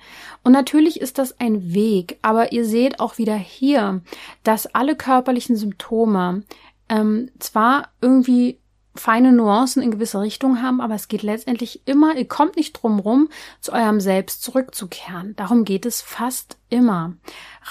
Und 0.44 0.52
natürlich 0.52 1.00
ist 1.00 1.18
das 1.18 1.40
ein 1.40 1.74
Weg, 1.74 2.18
aber 2.22 2.52
ihr 2.52 2.66
seht 2.66 3.00
auch 3.00 3.18
wieder 3.18 3.36
hier, 3.36 4.02
dass 4.44 4.74
alle 4.74 4.96
körperlichen 4.96 5.56
Symptome 5.56 6.44
ähm, 6.90 7.30
zwar 7.40 7.90
irgendwie 8.02 8.60
feine 8.96 9.32
Nuancen 9.32 9.82
in 9.82 9.92
gewisse 9.92 10.20
Richtungen 10.20 10.62
haben, 10.62 10.82
aber 10.82 10.96
es 10.96 11.08
geht 11.08 11.24
letztendlich 11.24 11.82
immer, 11.86 12.16
ihr 12.16 12.28
kommt 12.28 12.58
nicht 12.58 12.74
drum 12.74 13.00
rum, 13.00 13.30
zu 13.62 13.72
eurem 13.72 14.00
Selbst 14.00 14.44
zurückzukehren. 14.44 15.36
Darum 15.36 15.64
geht 15.64 15.86
es 15.86 16.02
fast 16.02 16.58
immer. 16.70 17.14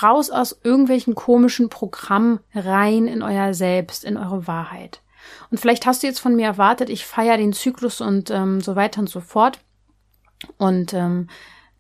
Raus 0.03 0.31
aus 0.31 0.59
irgendwelchen 0.63 1.15
komischen 1.15 1.69
Programmen 1.69 2.41
rein 2.55 3.07
in 3.07 3.23
euer 3.23 3.53
Selbst, 3.55 4.05
in 4.05 4.17
eure 4.17 4.47
Wahrheit. 4.47 5.03
Und 5.51 5.59
vielleicht 5.59 5.87
hast 5.87 6.03
du 6.03 6.07
jetzt 6.07 6.21
von 6.21 6.37
mir 6.37 6.47
erwartet, 6.47 6.91
ich 6.91 7.07
feiere 7.07 7.37
den 7.37 7.53
Zyklus 7.53 8.01
und 8.01 8.31
ähm, 8.31 8.61
so 8.61 8.77
weiter 8.77 9.01
und 9.01 9.09
so 9.09 9.21
fort. 9.21 9.61
Und 10.57 10.95
ähm, 10.95 11.29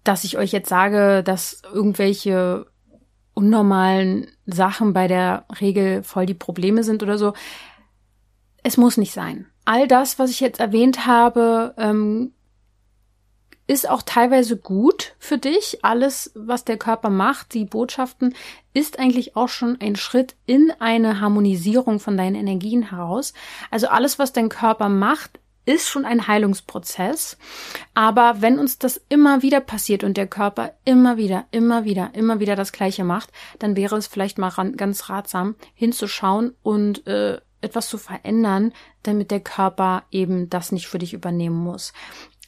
dass 0.04 0.24
ich 0.24 0.38
euch 0.38 0.52
jetzt 0.52 0.68
sage, 0.68 1.22
dass 1.22 1.62
irgendwelche 1.72 2.66
unnormalen 3.34 4.26
Sachen 4.46 4.92
bei 4.92 5.06
der 5.06 5.44
Regel 5.60 6.02
voll 6.02 6.26
die 6.26 6.34
Probleme 6.34 6.82
sind 6.82 7.02
oder 7.02 7.18
so. 7.18 7.34
Es 8.64 8.76
muss 8.76 8.96
nicht 8.96 9.12
sein. 9.12 9.46
All 9.64 9.86
das, 9.86 10.18
was 10.18 10.30
ich 10.30 10.40
jetzt 10.40 10.58
erwähnt 10.58 11.06
habe, 11.06 11.74
ähm, 11.78 12.32
ist 13.68 13.88
auch 13.88 14.02
teilweise 14.02 14.56
gut 14.56 15.14
für 15.18 15.38
dich. 15.38 15.84
Alles, 15.84 16.32
was 16.34 16.64
der 16.64 16.78
Körper 16.78 17.10
macht, 17.10 17.54
die 17.54 17.66
Botschaften, 17.66 18.34
ist 18.74 18.98
eigentlich 18.98 19.36
auch 19.36 19.48
schon 19.48 19.78
ein 19.80 19.94
Schritt 19.94 20.34
in 20.46 20.72
eine 20.80 21.20
Harmonisierung 21.20 22.00
von 22.00 22.16
deinen 22.16 22.34
Energien 22.34 22.90
heraus. 22.90 23.34
Also 23.70 23.88
alles, 23.88 24.18
was 24.18 24.32
dein 24.32 24.48
Körper 24.48 24.88
macht, 24.88 25.38
ist 25.66 25.86
schon 25.86 26.06
ein 26.06 26.26
Heilungsprozess. 26.26 27.36
Aber 27.92 28.40
wenn 28.40 28.58
uns 28.58 28.78
das 28.78 29.02
immer 29.10 29.42
wieder 29.42 29.60
passiert 29.60 30.02
und 30.02 30.16
der 30.16 30.26
Körper 30.26 30.72
immer 30.86 31.18
wieder, 31.18 31.44
immer 31.50 31.84
wieder, 31.84 32.10
immer 32.14 32.40
wieder 32.40 32.56
das 32.56 32.72
Gleiche 32.72 33.04
macht, 33.04 33.30
dann 33.58 33.76
wäre 33.76 33.96
es 33.96 34.06
vielleicht 34.06 34.38
mal 34.38 34.50
ganz 34.76 35.10
ratsam 35.10 35.56
hinzuschauen 35.74 36.54
und 36.62 37.06
äh, 37.06 37.38
etwas 37.60 37.88
zu 37.88 37.98
verändern, 37.98 38.72
damit 39.02 39.30
der 39.30 39.40
Körper 39.40 40.04
eben 40.10 40.48
das 40.48 40.72
nicht 40.72 40.86
für 40.86 40.98
dich 40.98 41.12
übernehmen 41.12 41.56
muss. 41.56 41.92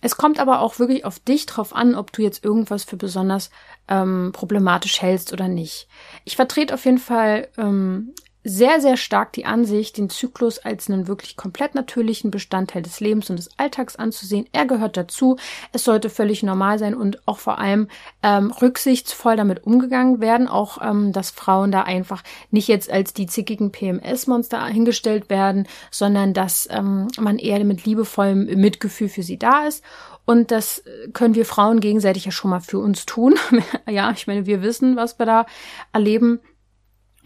Es 0.00 0.16
kommt 0.16 0.38
aber 0.38 0.60
auch 0.60 0.78
wirklich 0.78 1.04
auf 1.04 1.18
dich 1.18 1.46
drauf 1.46 1.74
an, 1.74 1.94
ob 1.94 2.12
du 2.12 2.22
jetzt 2.22 2.44
irgendwas 2.44 2.84
für 2.84 2.96
besonders 2.96 3.50
ähm, 3.88 4.30
problematisch 4.32 5.02
hältst 5.02 5.32
oder 5.32 5.48
nicht. 5.48 5.88
Ich 6.24 6.36
vertrete 6.36 6.74
auf 6.74 6.84
jeden 6.84 6.98
Fall 6.98 7.48
ähm, 7.58 8.14
sehr, 8.42 8.80
sehr 8.80 8.96
stark 8.96 9.32
die 9.34 9.44
Ansicht, 9.44 9.98
den 9.98 10.08
Zyklus 10.08 10.58
als 10.58 10.88
einen 10.88 11.08
wirklich 11.08 11.36
komplett 11.36 11.74
natürlichen 11.74 12.30
Bestandteil 12.30 12.82
des 12.82 13.00
Lebens 13.00 13.28
und 13.28 13.36
des 13.36 13.50
Alltags 13.58 13.96
anzusehen. 13.96 14.46
Er 14.52 14.64
gehört 14.64 14.96
dazu. 14.96 15.36
Es 15.72 15.84
sollte 15.84 16.08
völlig 16.08 16.42
normal 16.42 16.78
sein 16.78 16.94
und 16.94 17.26
auch 17.28 17.38
vor 17.38 17.58
allem 17.58 17.88
ähm, 18.22 18.50
rücksichtsvoll 18.50 19.36
damit 19.36 19.64
umgegangen 19.64 20.20
werden. 20.20 20.48
Auch, 20.48 20.78
ähm, 20.82 21.12
dass 21.12 21.30
Frauen 21.30 21.70
da 21.70 21.82
einfach 21.82 22.22
nicht 22.50 22.68
jetzt 22.68 22.90
als 22.90 23.12
die 23.12 23.26
zickigen 23.26 23.72
PMS-Monster 23.72 24.64
hingestellt 24.66 25.28
werden, 25.28 25.68
sondern 25.90 26.32
dass 26.32 26.66
ähm, 26.70 27.08
man 27.18 27.38
eher 27.38 27.62
mit 27.64 27.84
liebevollem 27.84 28.46
Mitgefühl 28.58 29.10
für 29.10 29.22
sie 29.22 29.38
da 29.38 29.66
ist. 29.66 29.84
Und 30.24 30.50
das 30.50 30.82
können 31.12 31.34
wir 31.34 31.44
Frauen 31.44 31.80
gegenseitig 31.80 32.24
ja 32.24 32.30
schon 32.30 32.50
mal 32.50 32.60
für 32.60 32.78
uns 32.78 33.04
tun. 33.04 33.34
ja, 33.88 34.12
ich 34.12 34.26
meine, 34.26 34.46
wir 34.46 34.62
wissen, 34.62 34.96
was 34.96 35.18
wir 35.18 35.26
da 35.26 35.44
erleben. 35.92 36.40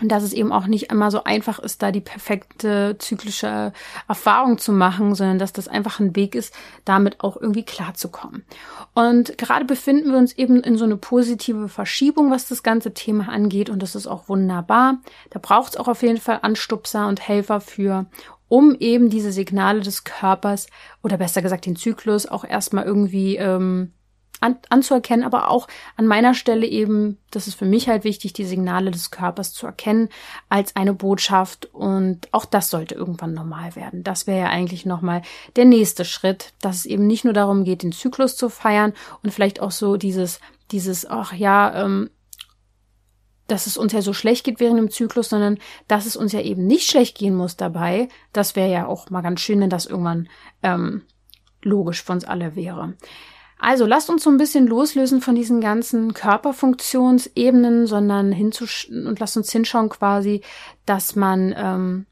Und 0.00 0.08
dass 0.08 0.24
es 0.24 0.32
eben 0.32 0.50
auch 0.50 0.66
nicht 0.66 0.90
immer 0.90 1.12
so 1.12 1.22
einfach 1.22 1.60
ist, 1.60 1.80
da 1.80 1.92
die 1.92 2.00
perfekte 2.00 2.96
zyklische 2.98 3.72
Erfahrung 4.08 4.58
zu 4.58 4.72
machen, 4.72 5.14
sondern 5.14 5.38
dass 5.38 5.52
das 5.52 5.68
einfach 5.68 6.00
ein 6.00 6.16
Weg 6.16 6.34
ist, 6.34 6.52
damit 6.84 7.20
auch 7.20 7.36
irgendwie 7.36 7.64
klarzukommen. 7.64 8.44
Und 8.94 9.38
gerade 9.38 9.64
befinden 9.64 10.10
wir 10.10 10.18
uns 10.18 10.32
eben 10.32 10.62
in 10.62 10.76
so 10.76 10.84
eine 10.84 10.96
positive 10.96 11.68
Verschiebung, 11.68 12.32
was 12.32 12.48
das 12.48 12.64
ganze 12.64 12.92
Thema 12.92 13.28
angeht. 13.28 13.70
Und 13.70 13.82
das 13.82 13.94
ist 13.94 14.08
auch 14.08 14.28
wunderbar. 14.28 14.98
Da 15.30 15.38
braucht 15.40 15.74
es 15.74 15.76
auch 15.76 15.86
auf 15.86 16.02
jeden 16.02 16.20
Fall 16.20 16.40
Anstupser 16.42 17.06
und 17.06 17.26
Helfer 17.26 17.60
für, 17.60 18.06
um 18.48 18.74
eben 18.74 19.10
diese 19.10 19.30
Signale 19.30 19.80
des 19.80 20.02
Körpers 20.02 20.66
oder 21.04 21.18
besser 21.18 21.40
gesagt 21.40 21.66
den 21.66 21.76
Zyklus 21.76 22.26
auch 22.26 22.44
erstmal 22.44 22.84
irgendwie 22.84 23.36
ähm, 23.36 23.92
an, 24.40 24.56
anzuerkennen, 24.68 25.24
aber 25.24 25.50
auch 25.50 25.68
an 25.96 26.06
meiner 26.06 26.34
Stelle 26.34 26.66
eben, 26.66 27.18
das 27.30 27.46
ist 27.46 27.54
für 27.54 27.64
mich 27.64 27.88
halt 27.88 28.04
wichtig, 28.04 28.32
die 28.32 28.44
Signale 28.44 28.90
des 28.90 29.10
Körpers 29.10 29.52
zu 29.52 29.66
erkennen 29.66 30.08
als 30.48 30.76
eine 30.76 30.94
Botschaft 30.94 31.66
und 31.72 32.28
auch 32.32 32.44
das 32.44 32.70
sollte 32.70 32.94
irgendwann 32.94 33.34
normal 33.34 33.76
werden. 33.76 34.02
Das 34.02 34.26
wäre 34.26 34.40
ja 34.40 34.48
eigentlich 34.48 34.86
nochmal 34.86 35.22
der 35.56 35.64
nächste 35.64 36.04
Schritt, 36.04 36.52
dass 36.60 36.76
es 36.76 36.86
eben 36.86 37.06
nicht 37.06 37.24
nur 37.24 37.32
darum 37.32 37.64
geht, 37.64 37.82
den 37.82 37.92
Zyklus 37.92 38.36
zu 38.36 38.48
feiern 38.48 38.92
und 39.22 39.32
vielleicht 39.32 39.60
auch 39.60 39.70
so 39.70 39.96
dieses, 39.96 40.40
dieses, 40.70 41.06
ach 41.06 41.32
ja, 41.32 41.84
ähm, 41.84 42.10
dass 43.46 43.66
es 43.66 43.76
uns 43.76 43.92
ja 43.92 44.00
so 44.00 44.12
schlecht 44.12 44.44
geht 44.44 44.60
während 44.60 44.78
dem 44.78 44.90
Zyklus, 44.90 45.28
sondern 45.28 45.58
dass 45.86 46.06
es 46.06 46.16
uns 46.16 46.32
ja 46.32 46.40
eben 46.40 46.66
nicht 46.66 46.88
schlecht 46.88 47.18
gehen 47.18 47.34
muss 47.34 47.56
dabei. 47.56 48.08
Das 48.32 48.56
wäre 48.56 48.70
ja 48.70 48.86
auch 48.86 49.10
mal 49.10 49.20
ganz 49.20 49.40
schön, 49.40 49.60
wenn 49.60 49.70
das 49.70 49.86
irgendwann 49.86 50.28
ähm, 50.62 51.02
logisch 51.62 52.02
für 52.02 52.12
uns 52.12 52.24
alle 52.24 52.56
wäre. 52.56 52.94
Also 53.64 53.86
lasst 53.86 54.10
uns 54.10 54.22
so 54.22 54.28
ein 54.28 54.36
bisschen 54.36 54.66
loslösen 54.66 55.22
von 55.22 55.34
diesen 55.34 55.62
ganzen 55.62 56.12
Körperfunktionsebenen, 56.12 57.86
sondern 57.86 58.30
hinzusch 58.30 58.90
und 58.90 59.18
lasst 59.18 59.38
uns 59.38 59.50
hinschauen 59.50 59.88
quasi, 59.88 60.42
dass 60.84 61.16
man 61.16 61.54
ähm, 61.56 62.06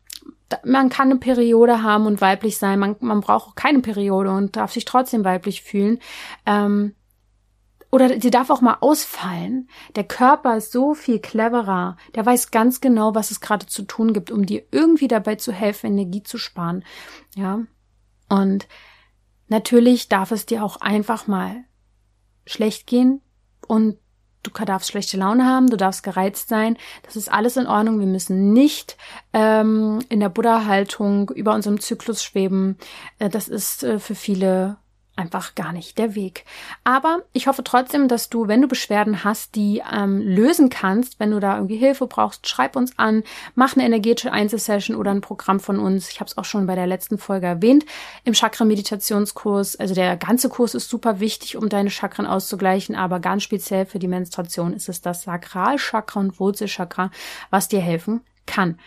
man 0.65 0.89
kann 0.89 1.11
eine 1.11 1.21
Periode 1.21 1.83
haben 1.83 2.07
und 2.07 2.23
weiblich 2.23 2.57
sein, 2.57 2.79
man, 2.79 2.97
man 3.01 3.21
braucht 3.21 3.49
auch 3.49 3.55
keine 3.55 3.81
Periode 3.81 4.31
und 4.31 4.57
darf 4.57 4.73
sich 4.73 4.87
trotzdem 4.87 5.27
weiblich 5.27 5.61
fühlen. 5.61 5.99
Ähm, 6.47 6.95
oder 7.91 8.19
sie 8.19 8.31
darf 8.31 8.49
auch 8.49 8.63
mal 8.63 8.79
ausfallen. 8.81 9.69
Der 9.95 10.05
Körper 10.05 10.57
ist 10.57 10.73
so 10.73 10.95
viel 10.95 11.19
cleverer. 11.19 11.99
Der 12.15 12.25
weiß 12.25 12.51
ganz 12.51 12.81
genau, 12.81 13.15
was 13.15 13.31
es 13.31 13.43
gerade 13.43 13.67
zu 13.67 13.83
tun 13.83 14.15
gibt, 14.15 14.31
um 14.31 14.47
dir 14.47 14.63
irgendwie 14.71 15.09
dabei 15.09 15.35
zu 15.35 15.53
helfen, 15.53 15.89
Energie 15.89 16.23
zu 16.23 16.39
sparen. 16.39 16.83
Ja. 17.35 17.61
Und 18.31 18.67
Natürlich 19.53 20.09
darf 20.09 20.31
es 20.31 20.47
dir 20.47 20.65
auch 20.65 20.81
einfach 20.81 21.27
mal 21.27 21.65
schlecht 22.47 22.87
gehen 22.87 23.21
und 23.69 23.99
du 24.43 24.51
darfst 24.51 24.91
schlechte 24.91 25.19
Laune 25.19 25.45
haben, 25.45 25.69
du 25.69 25.77
darfst 25.77 26.03
gereizt 26.03 26.49
sein. 26.49 26.79
Das 27.03 27.17
ist 27.17 27.31
alles 27.31 27.59
in 27.59 27.67
Ordnung. 27.67 28.01
Wir 28.01 28.07
müssen 28.07 28.55
nicht 28.55 28.97
ähm, 29.35 29.99
in 30.09 30.21
der 30.21 30.31
Buddha-Haltung 30.31 31.29
über 31.29 31.53
unserem 31.53 31.81
Zyklus 31.81 32.25
schweben. 32.25 32.79
Äh, 33.19 33.29
das 33.29 33.49
ist 33.49 33.83
äh, 33.83 33.99
für 33.99 34.15
viele 34.15 34.79
einfach 35.15 35.55
gar 35.55 35.73
nicht 35.73 35.99
der 35.99 36.15
Weg. 36.15 36.45
Aber 36.85 37.21
ich 37.33 37.47
hoffe 37.47 37.63
trotzdem, 37.63 38.09
dass 38.09 38.31
du, 38.31 38.49
wenn 38.49 38.63
du 38.63 38.69
Beschwerden 38.69 39.25
hast, 39.25 39.55
die 39.55 39.83
ähm, 39.93 40.21
lösen 40.21 40.71
kannst, 40.71 41.21
wenn 41.21 41.31
du 41.31 41.41
da 41.41 41.57
irgendwie 41.57 41.77
Hilfe 41.77 42.07
brauchst, 42.07 42.49
schreib 42.49 42.77
uns 42.77 42.99
an, 42.99 43.23
mach 43.55 43.77
eine 43.77 43.85
energetische 43.85 44.33
Einzelsession 44.33 44.97
oder 44.97 45.11
ein 45.11 45.21
Programm 45.21 45.61
von 45.61 45.79
uns. 45.79 46.11
Ich 46.11 46.21
habe 46.21 46.29
es 46.29 46.39
auch 46.39 46.45
schon 46.45 46.67
bei 46.67 46.75
der 46.75 46.87
letzten 46.87 47.19
Folge 47.19 47.47
erwähnt 47.47 47.85
im 48.25 48.33
Chakra-Meditationskurs. 48.33 49.77
Also 49.77 49.95
der 49.95 50.17
ganze 50.17 50.49
Kurs 50.49 50.75
ist 50.75 50.89
super 50.89 51.21
wichtig, 51.21 51.57
um 51.57 51.69
deine 51.69 51.91
Chakren 51.91 52.27
auszugleichen, 52.27 52.95
aber 52.95 53.21
ganz 53.21 53.43
speziell 53.43 53.85
für 53.85 53.99
die 53.99 54.09
Menstruation 54.09 54.73
ist 54.73 54.89
es 54.89 55.03
das 55.03 55.23
Sakralchakra 55.23 56.21
und 56.21 56.41
Wurzelchakra, 56.41 57.11
was 57.51 57.69
dir 57.69 57.81
helfen 57.81 58.23
kann. 58.47 58.79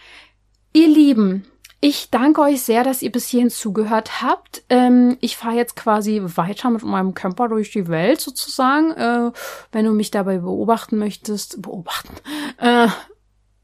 Ihr 0.73 0.87
Lieben, 0.87 1.45
Ich 1.87 2.09
danke 2.09 2.41
euch 2.41 2.63
sehr, 2.63 2.83
dass 2.83 3.03
ihr 3.03 3.11
bis 3.11 3.27
hierhin 3.27 3.51
zugehört 3.51 4.23
habt. 4.23 4.63
Ähm, 4.69 5.17
ich 5.21 5.37
fahre 5.37 5.53
jetzt 5.53 5.75
quasi 5.75 6.19
weiter 6.23 6.71
mit 6.71 6.81
meinem 6.81 7.13
Camper 7.13 7.47
durch 7.47 7.69
die 7.69 7.87
Welt 7.87 8.19
sozusagen. 8.19 8.89
Äh, 8.93 9.31
wenn 9.71 9.85
du 9.85 9.91
mich 9.91 10.09
dabei 10.09 10.39
beobachten 10.39 10.97
möchtest, 10.97 11.61
beobachten. 11.61 12.15
Äh, 12.57 12.87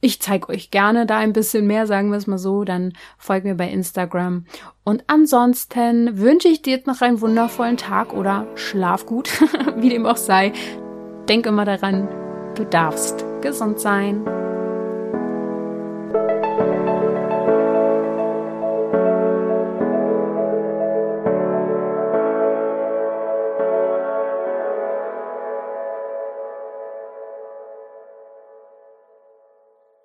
ich 0.01 0.22
zeige 0.22 0.49
euch 0.49 0.69
gerne 0.69 1.07
da 1.07 1.17
ein 1.17 1.34
bisschen 1.34 1.65
mehr, 1.65 1.88
sagen 1.88 2.11
wir 2.11 2.17
es 2.19 2.28
mal 2.28 2.38
so, 2.38 2.63
dann 2.63 2.93
folgt 3.17 3.43
mir 3.43 3.55
bei 3.55 3.67
Instagram. 3.67 4.45
Und 4.84 5.03
ansonsten 5.07 6.19
wünsche 6.19 6.47
ich 6.47 6.61
dir 6.61 6.76
jetzt 6.76 6.86
noch 6.86 7.01
einen 7.01 7.22
wundervollen 7.22 7.78
Tag 7.78 8.13
oder 8.13 8.45
schlaf 8.53 9.07
gut, 9.07 9.32
wie 9.78 9.89
dem 9.89 10.05
auch 10.05 10.17
sei. 10.17 10.53
Denk 11.28 11.47
immer 11.47 11.65
daran, 11.65 12.07
du 12.53 12.65
darfst 12.65 13.26
gesund 13.41 13.80
sein. 13.80 14.40